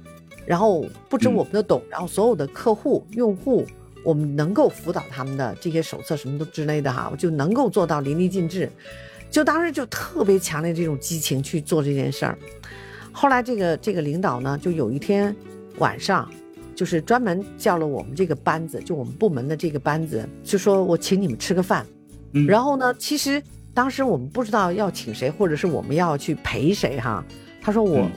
[0.46, 3.68] 然后不止我们的懂，然后所有的客户、用户，
[4.02, 8.72] 我们能够辅导他们的这些手册什么都之类的哈，就能够做到淋漓尽致。
[9.30, 12.40] 就当时就特别强烈这种激情去做这件事儿。
[13.18, 15.36] 后来这个这个领导呢，就有一天
[15.80, 16.30] 晚上，
[16.76, 21.84] 就是专门叫了我们这个班子，就我们部门的这个班子，就说我请你们吃个饭。
[22.48, 23.42] 然后呢，其实
[23.74, 27.26] 当时我们不知道要请谁，或者是我们要去陪谁哈。
[27.62, 28.08] 他说我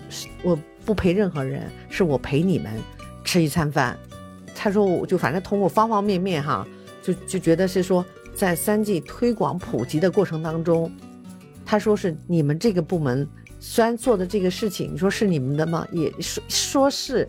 [0.43, 0.59] 我。
[0.83, 2.73] 不陪任何人，是我陪你们
[3.23, 3.97] 吃一餐饭。
[4.55, 6.67] 他说，我就反正通过方方面面哈，
[7.03, 10.91] 就就觉得是说，在三 G 推广普及的过程当中，
[11.67, 13.29] 他说是你们这个部门
[13.61, 15.87] 虽然做的这个事情，你说是你们的吗？
[15.93, 17.29] 也说说是，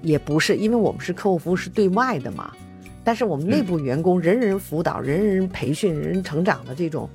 [0.00, 2.52] 也不是，因为我们是客户服务是对外的嘛。
[3.02, 7.10] 但是我们内部员工人人辅导、人人培训、人人成长的这种，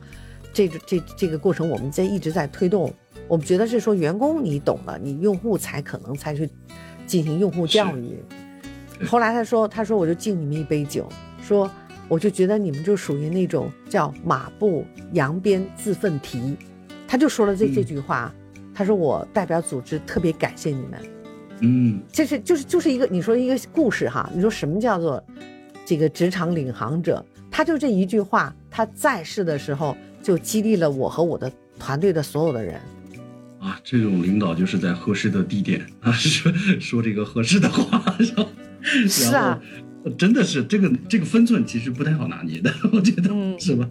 [0.52, 2.94] 这这这个过程，我们在一直在推动。
[3.30, 6.50] 我们觉得是说，员工你懂了，你用户才可能才去
[7.06, 8.22] 进行用户教育。
[9.06, 11.08] 后来他说，他说我就敬你们一杯酒，
[11.42, 11.72] 说
[12.10, 16.58] 我就觉得你们就属于那种叫马不扬鞭自奋蹄，
[17.08, 18.34] 他就说了这这句话。
[18.78, 21.02] 他说我代表组织特别感谢你们。
[21.62, 25.24] 嗯，这是就是就是一个你说一个故事哈，你说什么叫做
[25.84, 27.26] 这个职场领航者？
[27.50, 32.80] 他就这一句话，他在世的时候就激励了我和我的团队的所有的人。
[33.60, 38.16] 啊，这种领导就是在合适的地点啊，说说这个合适的话，
[39.08, 39.60] 是啊，
[40.20, 43.90] 真的是这个这个分寸其实不太好拿捏的，我觉得是吧？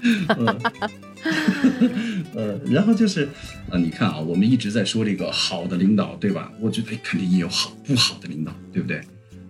[2.34, 3.28] 呃，然后就是
[3.70, 6.50] 啊，你看啊，我们一直在说这个好的领导，对吧？
[6.60, 9.00] 我觉得肯定也有好不好的领导，对不对？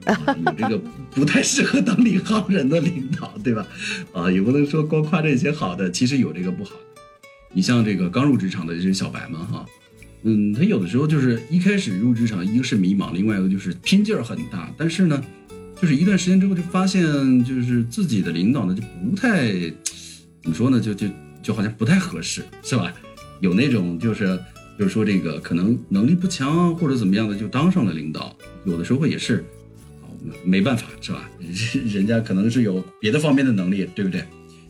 [0.07, 0.81] 啊有这个
[1.11, 3.67] 不太适合当领航人的领导，对吧？
[4.15, 7.01] 啊，也不能说光夸这些好的，其实有这个不好的。
[7.53, 9.67] 你像这个刚入职场的这些小白们哈，
[10.23, 14.73] 嗯，他有的时候就是一开始入职场，一个是迷茫，另外一个就是拼劲儿很大。
[14.79, 15.23] 但是呢，
[15.81, 17.03] 就是一段时间之后就发现，
[17.45, 19.51] 就是自己的领导呢就不太，
[20.43, 21.07] 怎么说呢，就就
[21.43, 22.93] 就好像不太合适，是吧？
[23.41, 24.39] 有那种就是
[24.79, 29.45] 就是说这个可能能力不强或者怎么样的就当上了领导，有的时候也是，
[30.03, 30.05] 啊
[30.45, 31.29] 没办法，是吧？
[31.39, 34.25] 人 人家可能是有别的方面的能力，对不对？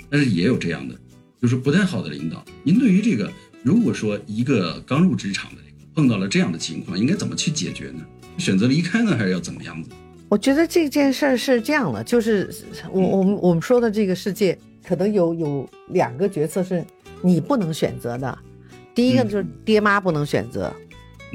[0.09, 0.95] 但是也有这样的。
[1.41, 5.63] 就是不太好的领导，您对于这个，如果说一个刚入职场的
[5.95, 8.05] 碰到了这样的情况，应该怎么去解决呢？
[8.37, 9.89] 选择离开呢，还是要怎么样子？
[10.29, 12.51] 我觉得这件事儿是这样的，就是
[12.93, 14.59] 我我们我们说的这个世界，
[14.91, 16.85] 可能有有两个角色是
[17.23, 18.37] 你不能选择的。
[18.93, 20.75] 第一个就是爹妈不能选择，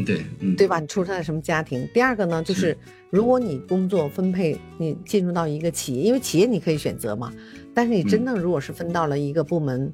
[0.05, 0.25] 对，
[0.57, 0.81] 对吧？
[0.81, 1.87] 你出生在什么家庭？
[1.93, 2.77] 第二个呢，就是
[3.09, 7.31] 如果你工作分配，你进入到一个企业，因为企业你可以选择嘛。
[7.73, 9.89] 但是你真正如果是分到了一个部门，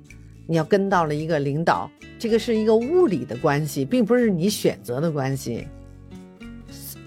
[0.48, 5.68] 你要跟到了一个领导，这个是一个物理的关系，并不是你选择的关系，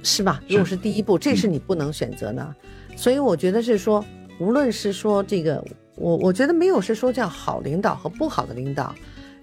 [0.04, 0.40] 是吧？
[0.48, 2.54] 如果是第一步，这是你不能选择的。
[2.94, 4.04] 所以我觉得是说，
[4.38, 5.64] 无论是说这个，
[5.96, 8.94] 我我觉得没有是说叫好领导和不好的领导，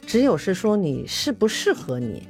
[0.06, 2.28] 只有是说你适不适合你，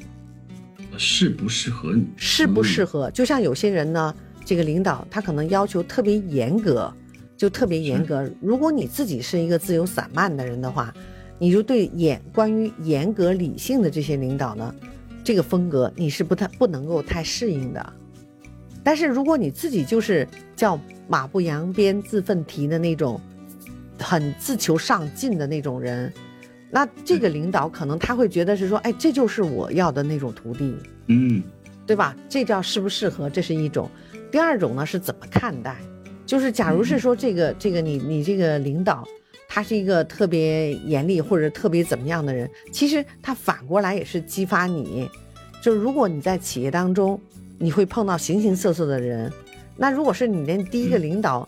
[0.98, 3.10] 适不适合你，适不适合。
[3.12, 6.94] 就像有些人呢，这个领导他可能要求特别严格。
[7.38, 8.30] 就特别严格。
[8.40, 10.94] 如果你自己是一个自由散漫的人的话，
[11.40, 14.76] 你就对严关于严格理性的这些领导呢，
[15.24, 17.94] 这个风格你是不太不能够太适应的。
[18.84, 23.20] 但是如果你自己就是叫马不扬鞭自奋蹄的那种，
[24.02, 26.12] 很自求上进的那种人，
[26.70, 30.76] 那这个领导可能他会觉得是说，哎，这就是我要的那种徒弟，
[31.08, 31.42] 嗯，
[31.86, 32.16] 对吧？
[32.28, 33.90] 这叫适不适合，这是一种。
[34.32, 35.76] 第二种呢是怎么看待？
[36.26, 39.06] 就是，假如是说这个这个你你这个领导，
[39.50, 45.10] 他是一个特别严厉或者特别怎么样的人，其实他反过来也是激发你。
[45.62, 47.19] 就如果你在企业当中，
[47.60, 49.32] 你会碰到形形色色的人，
[49.75, 51.46] 那如果是你连第一个领导，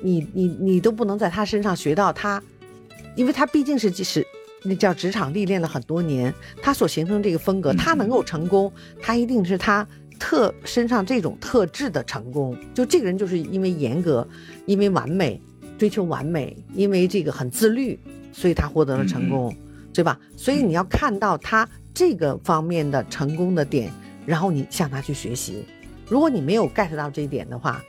[0.00, 2.42] 你你你都不能在他身上学到他，
[3.16, 4.26] 因为他毕竟是是
[4.62, 6.32] 那叫职场历练了很多年，
[6.62, 9.86] 他所形成这个风格，他能够成功，他一定是他。
[10.16, 14.26] 特身上这种特质的成功，就这个人就是因为严格，
[14.64, 15.38] 因为完美，
[15.76, 17.98] 追求完美，因为这个很自律，
[18.32, 19.54] 所以他获得了成功，
[19.92, 20.18] 对吧？
[20.36, 23.90] 所以你要看到他这个方面的成功的点，
[24.24, 25.64] 然后你向他去学习。
[26.08, 27.82] 如果你没有 get 到这一点的话，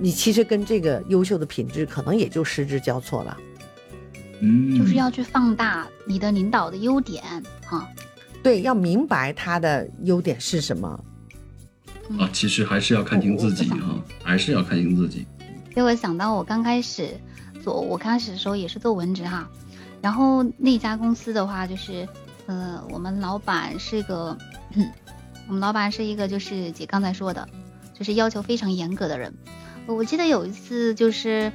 [0.00, 3.36] 你其实跟这个优秀的品质可能也就失之交错了。
[4.40, 7.22] 嗯，就是要去放大你的领导的优点
[7.66, 7.86] 哈。
[8.42, 10.88] 对，要明白他的优点是什么。
[12.18, 15.26] 啊，其实还是要看清自己啊，还是要看清自己。
[15.74, 17.10] 给我想到我刚开始
[17.62, 19.48] 做，我刚开始的时候也是做文职哈，
[20.00, 22.08] 然后那家公司的话就是，
[22.46, 24.36] 呃，我们老板是一个，
[25.46, 27.46] 我们老板是一个就是姐刚才说的，
[27.96, 29.32] 就是要求非常严格的人。
[29.92, 31.52] 我记得有一次就是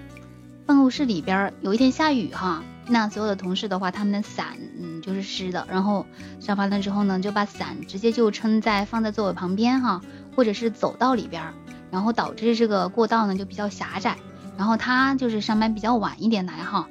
[0.65, 6.05] 办公室里边有一天下雨哈，那所有的同事的话，他们的伞嗯就是湿的，然后
[6.39, 10.01] 上班了之后呢，就把伞直接就撑在放在座位旁边哈。
[10.35, 11.41] 或者是走道里边，
[11.89, 14.17] 然后导致这个过道呢就比较狭窄，
[14.57, 16.89] 然后他就是上班比较晚一点来哈，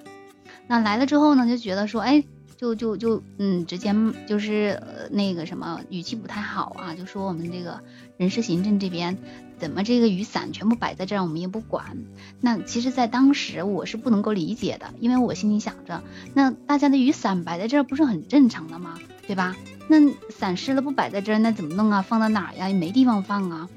[0.66, 2.24] 那来了之后呢就觉得说，哎，
[2.56, 3.94] 就就就嗯，直接
[4.26, 7.80] 就是那个什么语气不太好啊，就说我们这个
[8.16, 9.18] 人事行政这边
[9.58, 11.98] 怎么这个雨伞全部摆在这儿，我们也不管。
[12.40, 16.02] 那其实，在当时我是不能够理解的，因为我心里想着，
[16.34, 18.98] 那大家的雨伞摆在这儿不是很正常的吗？
[19.26, 19.56] 对吧？
[19.88, 19.96] 那
[20.30, 22.02] 伞湿了不摆在这儿，那怎么弄啊？
[22.02, 22.68] 放到哪儿呀？
[22.68, 23.68] 也没地方放啊。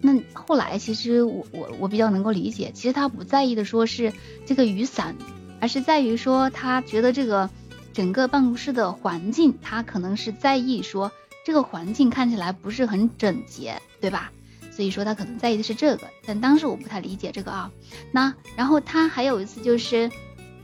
[0.00, 4.12] 那后来其实我我我比较能够理解，其实他不在意的说是
[4.44, 5.16] 这个雨伞，
[5.60, 7.48] 而是在于说他觉得这个
[7.94, 11.12] 整个办公室的环境，他可能是在意说
[11.46, 14.32] 这个环境看起来不是很整洁，对吧？
[14.70, 16.08] 所以说他可能在意的是这个。
[16.26, 17.70] 但当时我不太理解这个啊。
[18.10, 20.10] 那然后他还有一次就是，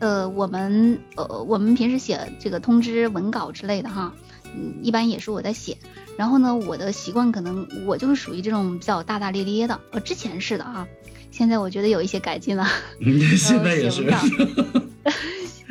[0.01, 4.13] 呃，我们呃我们平时写这个通知文稿之类的哈。
[4.53, 5.79] 嗯，一般也是我在写，
[6.17, 10.89] 然后呢，我的习惯可能我就是属于这种比较大大咧咧的，呃之前是的啊，
[11.31, 12.67] 现在我觉得有一些改进了。
[13.39, 14.03] 现在也是，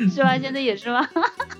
[0.08, 0.38] 是吧？
[0.38, 1.06] 现在也是吗？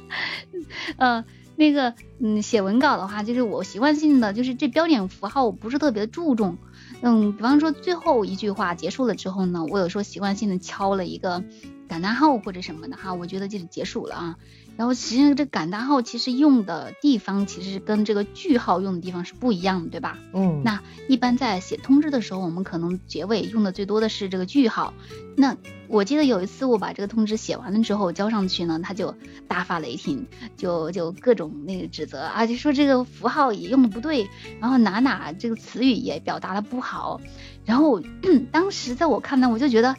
[0.97, 1.25] 嗯，
[1.57, 6.57] 那个，嗯，写文稿的话，就是我习惯性的，就是这标点符号我不是特别注重。
[7.03, 11.43] 嗯，比方说最后一句话结束了之后呢，我有时候习惯性的敲了一个
[11.89, 14.37] 感叹号或者什么的哈，我觉得就是结束了啊。
[14.81, 20.17] 然后其实这感叹号其实用的地方其实跟这个句号用的地方是不一样的，对吧？
[20.33, 24.95] 嗯，那一般在写通知的时候，我们可能结尾用的最多的是这个句号。
[25.37, 25.55] 那
[25.87, 29.15] 我记得有一次我把这个通知写完了之后交上去呢，他就
[29.47, 30.27] 大发雷霆，
[30.57, 34.31] 就就各种那个指责啊，就说这个符号也用的不对，
[34.63, 37.21] 然后哪哪这个词语也表达的不好。
[37.67, 38.01] 然后
[38.51, 39.95] 当时在我看来，我就觉得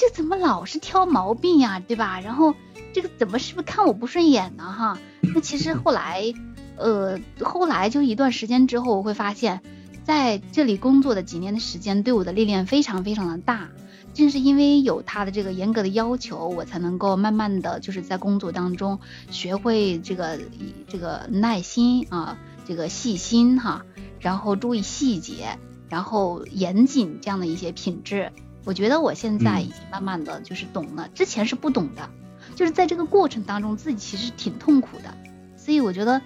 [0.00, 2.20] 这怎么老是挑毛病呀，对吧？
[2.20, 2.54] 然后。
[2.92, 4.64] 这个怎么是不是看我不顺眼呢？
[4.64, 4.98] 哈，
[5.32, 6.34] 那其实后来，
[6.76, 9.60] 呃，后来就一段时间之后，我会发现，
[10.02, 13.68] 在这里工作的几年的时间，对我的历练非常非常的大。
[14.12, 18.98] 正是因为有他的这个严格的要求，我才能够慢慢的就是在工作当中
[19.30, 20.40] 学会这个
[20.88, 23.84] 这个耐心啊，这个细心哈，
[24.18, 28.32] 然后注意细节，然后严谨这样的一些品质。
[28.64, 32.10] 我觉得我现在已经慢慢的就是懂了，之前是不懂的。
[32.56, 35.16] 就是在这个过程当中，自己其实挺痛苦的，
[35.56, 36.20] 所以我觉得，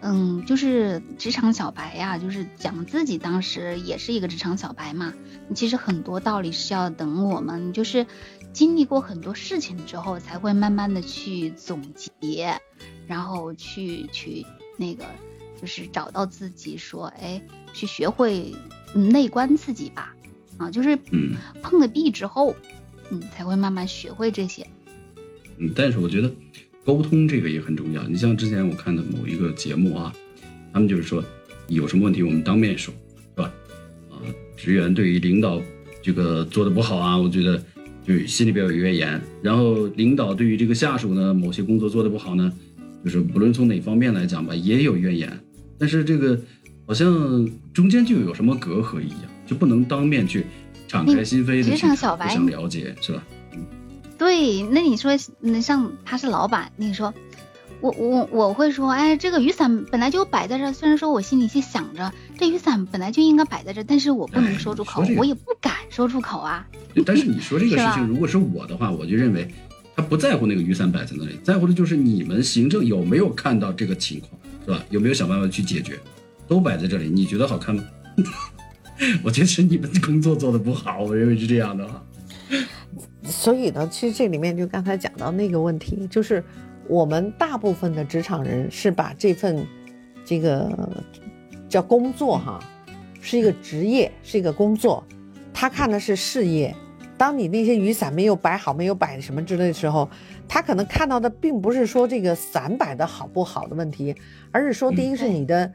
[0.00, 5.12] 嗯，就是职场小白呀，就是讲自己当时也是一个职场小白嘛。
[5.54, 8.06] 其实很多道理是要等我们就是
[8.52, 12.60] 经历过很多事情之后，才会慢慢的去总结，
[13.06, 14.46] 然后去去
[14.78, 15.04] 那个，
[15.60, 17.42] 就是找到自己说，哎，
[17.74, 18.54] 去学会
[18.94, 20.14] 内观自己吧，
[20.56, 22.54] 啊，就是嗯碰了壁之后，
[23.10, 24.66] 嗯，才会慢慢学会这些。
[25.58, 26.30] 嗯，但是我觉得
[26.84, 28.02] 沟通这个也很重要。
[28.04, 30.12] 你像之前我看的某一个节目啊，
[30.72, 31.22] 他们就是说
[31.68, 32.92] 有什么问题我们当面说，
[33.36, 33.52] 是吧？
[34.10, 34.18] 啊，
[34.56, 35.60] 职员对于领导
[36.02, 37.62] 这个做的不好啊，我觉得
[38.04, 39.20] 就心里边有怨言。
[39.42, 42.52] 然后领导对于这个下属呢，某些工作做的不好呢，
[43.04, 45.40] 就是不论从哪方面来讲吧，也有怨言。
[45.78, 46.40] 但是这个
[46.86, 50.46] 好像中间就有什么隔阂一样，就不能当面去
[50.88, 53.22] 敞开心扉的去了解，是吧？
[54.16, 57.12] 对，那你说，那像他是老板，你说，
[57.80, 66.66] 我我我会说，哎，这个雨伞本来就摆在这，虽然说我心里去想着，这雨伞本来就应该摆在这，但是我不能说出口，我也不敢说出口啊。
[67.04, 69.52] 但是你说这个事情， 如果是我的话，我就认为
[69.96, 74.30] 他不在乎那个雨伞摆在那里，在乎的就是你们行政有没有看到这个情况，
[74.64, 74.84] 是吧？
[74.90, 75.98] 有没有想办法去解决？
[76.46, 77.82] 都摆在这里，你觉得好看吗？
[79.24, 82.04] 我觉得是你们工作做的不好，我认为是这样的哈。
[83.24, 86.44] 所以呢，其实这里面就刚才讲到那个问题，就是
[86.86, 89.66] 我们大部分的职场人是把这份
[90.24, 90.70] 这个
[91.68, 92.60] 叫工作哈，
[93.20, 95.02] 是一个职业，是一个工作，
[95.52, 96.74] 他看的是事业。
[97.16, 100.08] 当你那些雨伞没有摆好，没有摆什么之类的时候，
[100.46, 104.14] 他可能看到的并不是说这个伞摆的好不好的问题，
[104.50, 105.72] 而是说第一是你的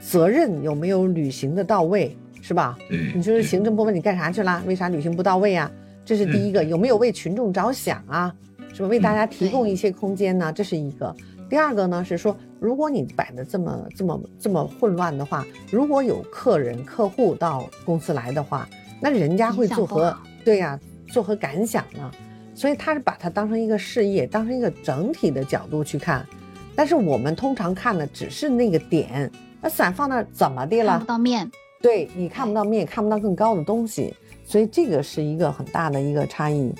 [0.00, 2.76] 责任有没有履行的到位，是吧？
[2.90, 3.12] 嗯。
[3.14, 4.62] 你说行政部门你干啥去了？
[4.66, 5.70] 为啥履行不到位啊？
[6.04, 8.34] 这是第一个，有没有为群众着想啊？
[8.74, 8.88] 是吧？
[8.88, 10.52] 为大家提供一些空间呢？
[10.52, 11.14] 这是一个。
[11.48, 18.68] 第二个呢是说，如果你摆的这么这么这么混乱的话，如果有客人客户到公司来的话，
[19.00, 20.78] 那人家会作何对呀？
[21.08, 22.10] 作何感想呢？
[22.54, 26.26] 所以他是把它当成一个事业，当成一个整体的角度去看。
[26.74, 29.30] 但是我们通常看的只是那个点，
[29.60, 30.92] 那伞放那怎么的了？
[30.92, 31.50] 看不到面，
[31.82, 34.14] 对你看不到面，看不到更高的东西，
[34.44, 36.72] 所以这个是一个很大的一个差异。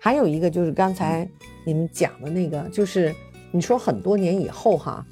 [0.00, 1.28] 还有一个就是刚才
[1.64, 3.14] 你们讲的那个，就是
[3.50, 5.04] 你说很多年以后哈，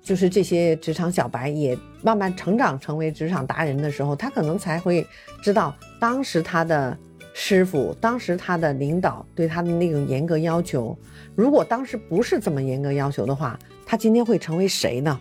[0.00, 5.04] 就是这些职场小白也慢慢成长成为职场达人的时候，他可能才会
[5.42, 6.96] 知道当时他的
[7.34, 10.96] 师傅，当时他的领导对他的那种严格要求。
[11.34, 15.18] 如果当时不是这么严格要求的话，他今天会成为谁呢？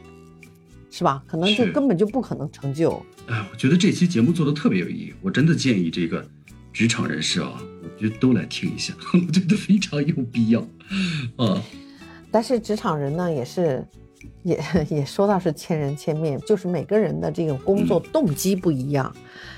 [0.90, 1.24] 是吧？
[1.28, 2.92] 可能就根本就不可能成就。
[3.28, 6.26] 哎，我觉得这期节目做的特别有意义，我真的建议这个
[6.72, 10.62] 职场人士啊，我觉得都来听一下， 我觉得非常有必要
[11.36, 11.62] 啊。
[12.32, 13.86] 但是职场人呢，也是，
[14.44, 14.60] 也
[14.90, 19.14] 也说到是千人千面，就是每个人的这个工作动机不一样，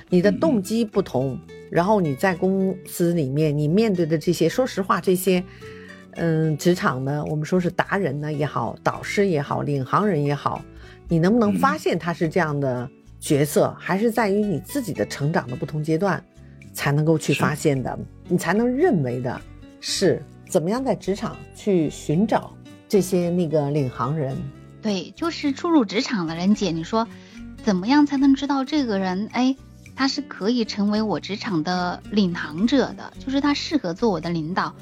[0.09, 5.43] 你的动机不同，然后你在公司里面你面对的这些，说实话这些。
[6.13, 10.61] 嗯，职场呢，我们说是达人呢也好，导师也好，领航人也好，
[11.10, 12.89] 你能不能发现他是这样的
[13.20, 16.24] 角色，还是在于你自己的成长的不同阶段，
[16.72, 17.97] 才能够去发现的，
[18.28, 19.41] 你才能认为的
[19.82, 22.53] 是怎么样在职场去寻找
[22.88, 24.38] 这些那个领航人。
[24.82, 27.07] 对，就是初入职场的人姐，你说
[27.64, 29.55] 怎么样才能知道这个人，哎，
[29.95, 34.76] 他是可以成为我职场的领航者的，就是他适合做我的领导。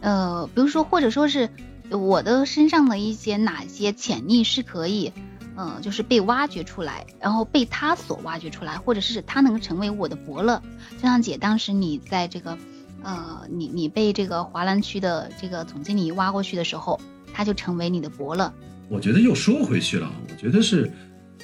[0.00, 1.50] 呃，比如说，或者说是
[1.90, 5.12] 我的身上的一些哪些潜力是可以，
[5.60, 10.62] 嗯，就是被挖掘出来，然后被他所挖掘出来，或者是他能成为我的伯乐。
[10.96, 12.56] 就像姐当时你在这个，
[13.02, 17.00] 呃，你你被这个华南区的这个总经理挖过去的时候，
[17.34, 18.52] 他就成为你的伯乐。
[18.88, 20.88] 我觉得又说回去了，我觉得是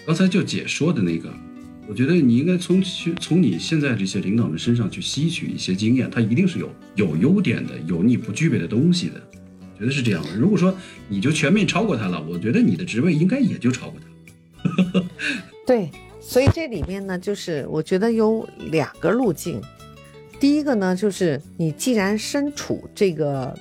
[0.06, 1.28] 刚才就姐说的那个。
[1.86, 9.20] 我觉得你应该从去从你现在这些领导人身上去吸取一些经验，他一定是有有优点的，有你不具备的东西的，
[9.85, 10.35] 觉得是这样的。
[10.35, 10.74] 如果说
[11.09, 15.05] 你就全面超过他了，我觉得你的职位应该也就超过他。
[15.66, 19.61] 对，所以这里面呢，就是我觉得有两个路径。
[20.41, 23.55] 第一个呢，就是你既然身处这个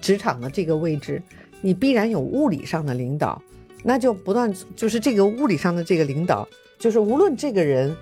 [0.00, 1.20] 职场的这个位置，
[1.60, 3.42] 你必然有物理上的领导，
[3.82, 6.48] 那就不断就是这个物理上的这个领导。
[6.78, 7.96] 就是无论这个人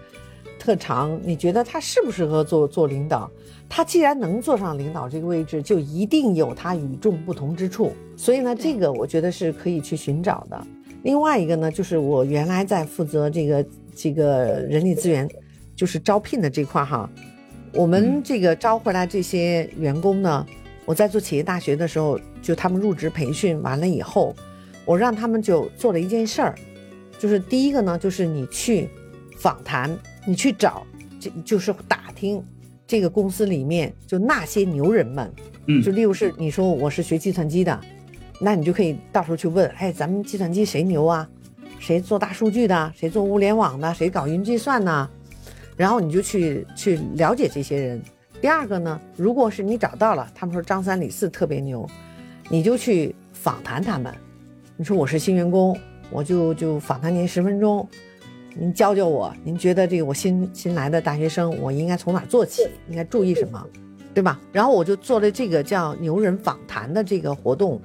[0.66, 3.30] 特长，你觉得他适不适合做做领导？
[3.68, 7.92] 他既然能坐上领导这个位置，就一定有他与众不同之处。
[8.16, 10.66] 所以呢，这个我觉得是可以去寻找的。
[11.04, 15.28] 另外一个呢，就是我原来在负责这个这个人力资源，
[15.76, 17.08] 就是招聘的这块哈。
[17.72, 20.44] 我们这个招回来这些员工呢，
[20.84, 24.34] 我在做企业大学的时候，就他们入职培训完了以后，
[24.84, 26.54] 我让他们就做了一件事儿。
[27.18, 28.88] 就是第一个呢，就是你去
[29.38, 29.96] 访谈，
[30.26, 30.84] 你去找，
[31.20, 32.44] 这就是打听
[32.86, 35.32] 这个公司里面就那些牛人们，
[35.66, 37.80] 嗯，就例如是你说我是学计算机的，
[38.40, 41.28] 那你就可以到时候去问，哎，咱们计算机谁牛啊？
[41.78, 42.92] 谁做大数据的？
[42.96, 43.94] 谁做物联网的？
[43.94, 45.08] 谁搞云计算呢？
[45.76, 48.02] 然后你就去去了解这些人。
[48.40, 51.88] 第二个呢，如果是你找到了，他们说张三李四特别牛，
[52.48, 54.12] 你就去访谈他们。
[54.76, 55.78] 你说我是新员工。
[56.08, 57.84] 我就就访谈您十分钟，
[58.58, 62.66] 您教教我，您觉得这个我新新来的大学生，我应该从哪做起？
[62.88, 63.62] 应该注意什么，
[64.14, 64.40] 对吧？
[64.50, 67.80] 然后我就做了这个叫牛人访谈的这个活动。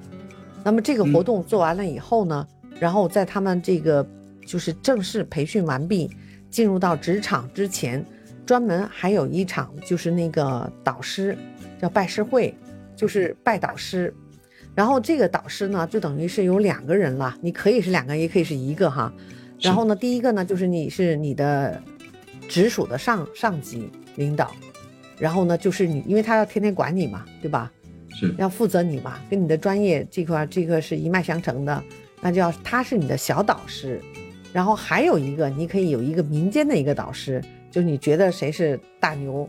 [0.64, 2.46] 那么这个活动做完了以后呢，
[2.80, 4.06] 然后在他们这个
[4.46, 6.10] 就是正式培训完毕，
[6.48, 8.02] 进入到职场之前，
[8.46, 11.36] 专门还有一场就是那个导师
[11.78, 12.54] 叫拜师会，
[12.96, 14.14] 就是拜导师。
[14.74, 19.12] 然后这个导师呢，就等于是有两个人了，你可以是两个，也可以是一个哈。
[19.62, 21.80] 然后呢，第一个呢，就是你是你的
[22.48, 24.50] 直属的上上级领导，
[25.18, 27.70] 然后呢，就是你，因为他要天天管你嘛，对吧？
[28.14, 31.82] 是要负责你嘛，跟你的专业这块这个是一脉相承的，
[32.20, 34.00] 那就要他是你的小导师。
[34.52, 39.48] 然后还有一个，你可以有一个民间的一个导师，就你觉得谁是大牛，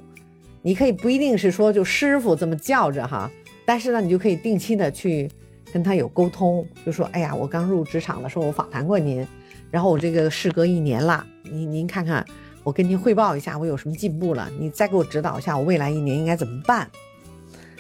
[0.61, 3.29] 你可以不一定是说就师傅这么叫着哈。
[3.65, 5.29] 但是呢，你就可以定期的去
[5.73, 9.27] 跟他有沟通，就说：“哎呀，我刚入职场的时候，我访谈过您，
[9.73, 12.23] 然后我这个事隔一年了，您您看看，
[12.63, 14.47] 我跟您汇报一下，我有什么进步了？
[14.59, 16.87] 你再给我指导一下，我未来一年应该怎么办？”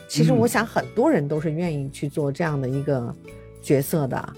[0.09, 3.15] 其实我想很多人都是愿意去做这样的一个
[3.61, 4.33] 角色的，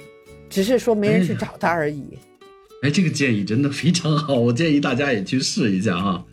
[0.49, 2.03] 只是说没人去找他而已。
[2.81, 6.25] 哎，这个建议真的非常好，我建议大家也去试一下啊，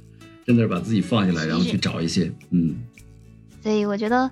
[0.45, 2.75] 真的是把自己放下来，然后去找一些，嗯。
[3.63, 4.29] 所以我觉得，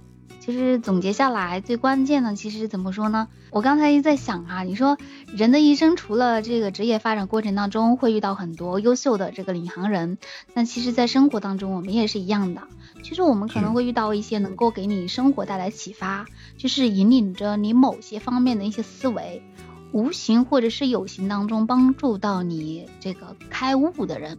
[0.50, 3.28] 其实总结下来最关键的，其实怎么说呢？
[3.52, 4.98] 我刚才在想啊，你说
[5.28, 10.18] 人的一生除了这个职业发展过程当中会遇到很多优秀的这个领航人，
[10.52, 12.62] 那其实在生活当中我们也是一样的。
[13.04, 16.26] 其实我们可能会遇到一些能够给你生活带来启发，
[16.56, 19.44] 就是引领着你某些方面的一些思维。
[19.92, 24.38] 无形或者是有形当中帮助到你这个开悟的人，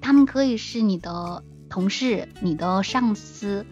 [0.00, 3.66] 他们可以是你的同事、你的上司，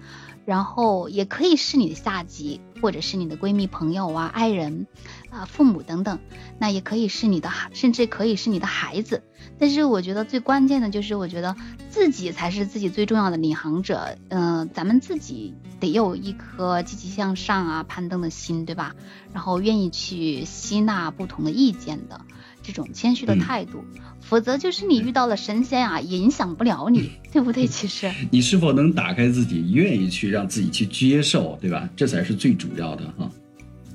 [0.46, 4.86] 然后也可以是你的下级，或者是你的闺蜜、朋友啊、爱人
[5.28, 6.20] 啊、父母等等。
[6.58, 9.22] 那也可以是你的，甚至可以是你的孩子。
[9.58, 11.56] 但是我觉得最关键的就是，我觉得
[11.90, 14.16] 自己才是自己最重要的领航者。
[14.28, 18.94] 嗯，咱们自己得有一颗积极向上啊、攀登的心，对吧？
[19.32, 22.20] 然后愿意去吸纳不同的意见的
[22.66, 23.84] 这种谦虚的态度。
[24.20, 27.64] 否则就是你遇到了神仙啊，也影响不了你， 对不对？
[27.64, 31.88] 其实你是否能打开自己，愿意去让自己去接受，对吧？
[31.94, 33.30] 这才是最主要的哈。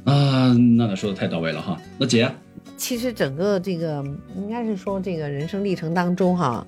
[0.05, 1.77] 啊，娜娜说的太到位了哈。
[1.97, 2.31] 那姐。
[2.77, 4.03] 其实整个这个
[4.35, 6.65] 应该是说，这个人生历程当中哈，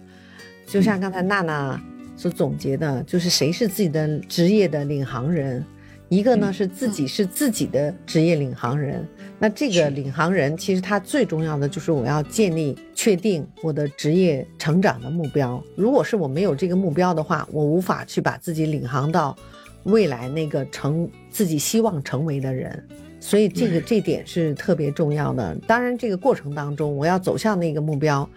[0.68, 1.82] 就像刚才娜娜
[2.16, 5.66] 所总结的，就是谁是自己的职业的领航人，
[6.10, 9.08] 一个呢是自己是自己的职业领航人。
[9.44, 15.62] 那这个领航人其实他最重要的就是我要建立、确定我的职业成长的目标。
[15.76, 19.36] 如果是我没有这个目标的话，我无法去把自己领航到
[19.84, 22.88] 未来那个成自己希望成为的人。
[23.20, 25.54] 所以这个这点是特别重要的。
[25.68, 28.28] 当然，这个过程当中，我要走向那个目标，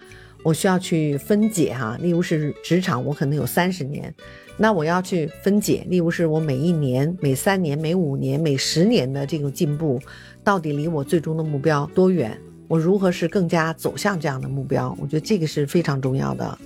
[0.46, 1.98] 我需要去分解哈。
[2.00, 4.14] 例如是职场，我可能有三十年，
[4.56, 5.84] 那我要去分解。
[5.88, 10.00] 例如是我每一年、每三年、每五年、每十年的这种进步，
[10.44, 12.38] 到底离我最终的目标多远？
[12.68, 14.96] 我如何是更加走向这样的目标？
[15.00, 16.56] 我觉得这个是非常重要的。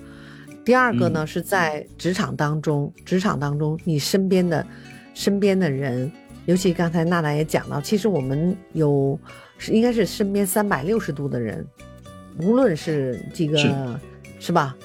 [0.62, 4.66] 第二个呢，是在职场当中，职场当中你身边的
[5.14, 6.12] 身边的人。
[6.46, 9.18] 尤其刚才娜娜也讲到，其实我们有
[9.56, 11.64] 是应该是身边三百六十度的人，
[12.42, 14.00] 无论是这个
[14.38, 14.76] 是吧，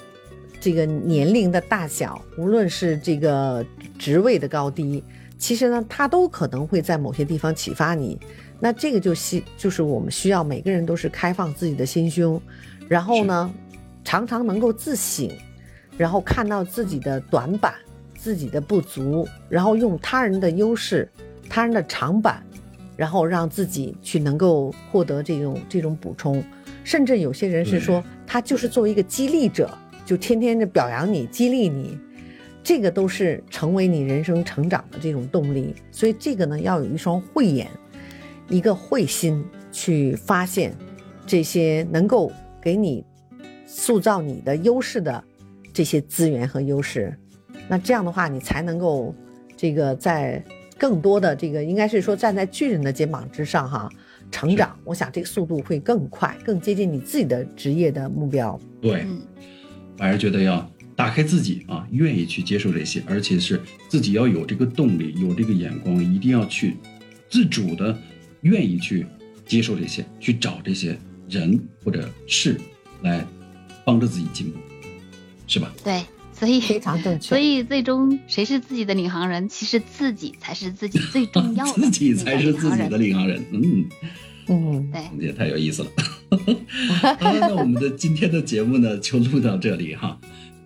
[0.60, 3.64] 这个年龄的大小，无论是这个
[3.98, 5.02] 职位的高低，
[5.38, 8.18] 其实呢，他都可能会在某些地方启发你。
[8.58, 12.40] 那这个就需就是我们需要每个人都是开放自己的心胸，
[12.88, 13.52] 然后呢，
[14.04, 15.30] 常常能够自省，
[15.98, 17.74] 然后看到自己的短板、
[18.16, 21.08] 自己的不足，然后用他人的优势。
[21.48, 22.42] 他人的长板，
[22.96, 26.42] 然后让自己去能够获得这种这种补充，
[26.86, 31.98] 甚至有些人是说他就是作为一个激励者，就天天的表扬你、激励你，
[32.62, 35.74] 这个都是成为你人生成长的这种动力。
[35.90, 37.68] 所以这个呢，要有一双慧眼，
[38.48, 40.72] 一个慧心去发现
[41.26, 42.30] 这些能够
[42.62, 43.04] 给你
[43.66, 45.24] 塑造你的优势的
[45.72, 47.12] 这些资源和优势。
[47.66, 49.12] 那这样的话，你才能够
[49.56, 50.40] 这个在。
[50.78, 53.88] 更多的这个应该是说站在巨人的肩膀之上哈，
[54.30, 58.58] 成长，我想这个速度会更快，更接近你自己的职业的目标。
[58.80, 59.06] 对，
[59.98, 66.76] 我还是觉得要打开自己啊，愿意去接受这些，而且是自己要有这个动力，有这个眼光，一定要去
[67.30, 67.96] 自主的
[68.42, 69.06] 愿意去
[69.46, 70.98] 接受这些，去找这些
[71.28, 72.60] 人或者事
[73.02, 73.26] 来
[73.84, 74.58] 帮着自己进步，
[75.46, 75.72] 是吧？
[75.82, 76.02] 对。
[76.38, 77.28] 所以非常正确。
[77.28, 79.48] 所以最终谁是自己的领航人？
[79.48, 81.72] 其实自己才是自己最重要的。
[81.82, 83.44] 自己才是自己的领航人。
[83.52, 83.88] 嗯
[84.48, 85.90] 嗯，对，也太有意思了。
[87.18, 90.16] 好，那我们的 今天的节目呢，就录到这里哈。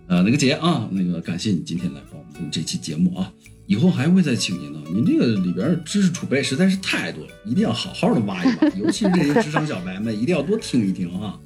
[0.07, 3.33] 呃，那个姐啊，那个感谢你今天来帮我们录这期节目啊，
[3.66, 4.83] 以后还会再请您呢。
[4.93, 8.68] 您这个里边知识储备实在是太多了，一定要好好的挖一挖。
[8.77, 11.39] 尤其是这些职场小白们，一定要多听一听啊。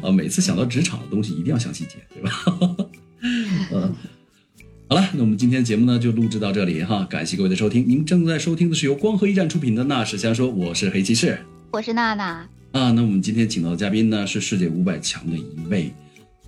[0.00, 2.86] 啊，每次想到职场的东西，一定要详细听，对吧？
[3.74, 3.94] 嗯，
[4.88, 7.88] 好了，那我们今天节目呢就录制到这里哈，感谢各位的收听。
[7.88, 11.38] 您正在收听的是由光合驿站出品的《那是瞎说》，我是黑骑士，
[11.70, 12.90] 我是娜娜啊。
[12.90, 15.92] 那我们今天请到的嘉宾呢是世界五百强的一位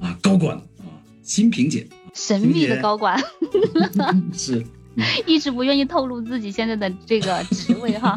[0.00, 0.90] 啊高管啊，
[1.22, 3.22] 新萍姐，神秘的高管，
[4.34, 4.64] 是。
[5.24, 8.14] 一直不愿意透露自己现在的这个职位哈，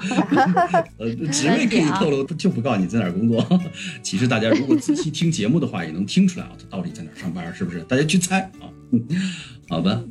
[0.97, 3.61] 呃，职位可以透露，就不告诉你在哪儿工作。
[4.03, 7.79] 其实大家如果仔细听节目的话，也能听出来啊，他到底在哪儿上班，是不是？
[7.83, 8.67] 大家去猜啊。
[9.69, 10.01] 好吧，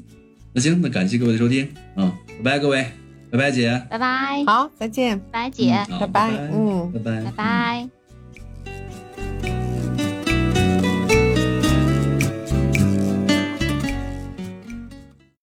[0.53, 2.12] 那行，那感谢各位的收听啊，
[2.43, 2.87] 拜拜各位，
[3.31, 8.03] 拜拜姐，拜拜，好，再见，拜拜姐，拜拜，嗯，拜拜，拜拜。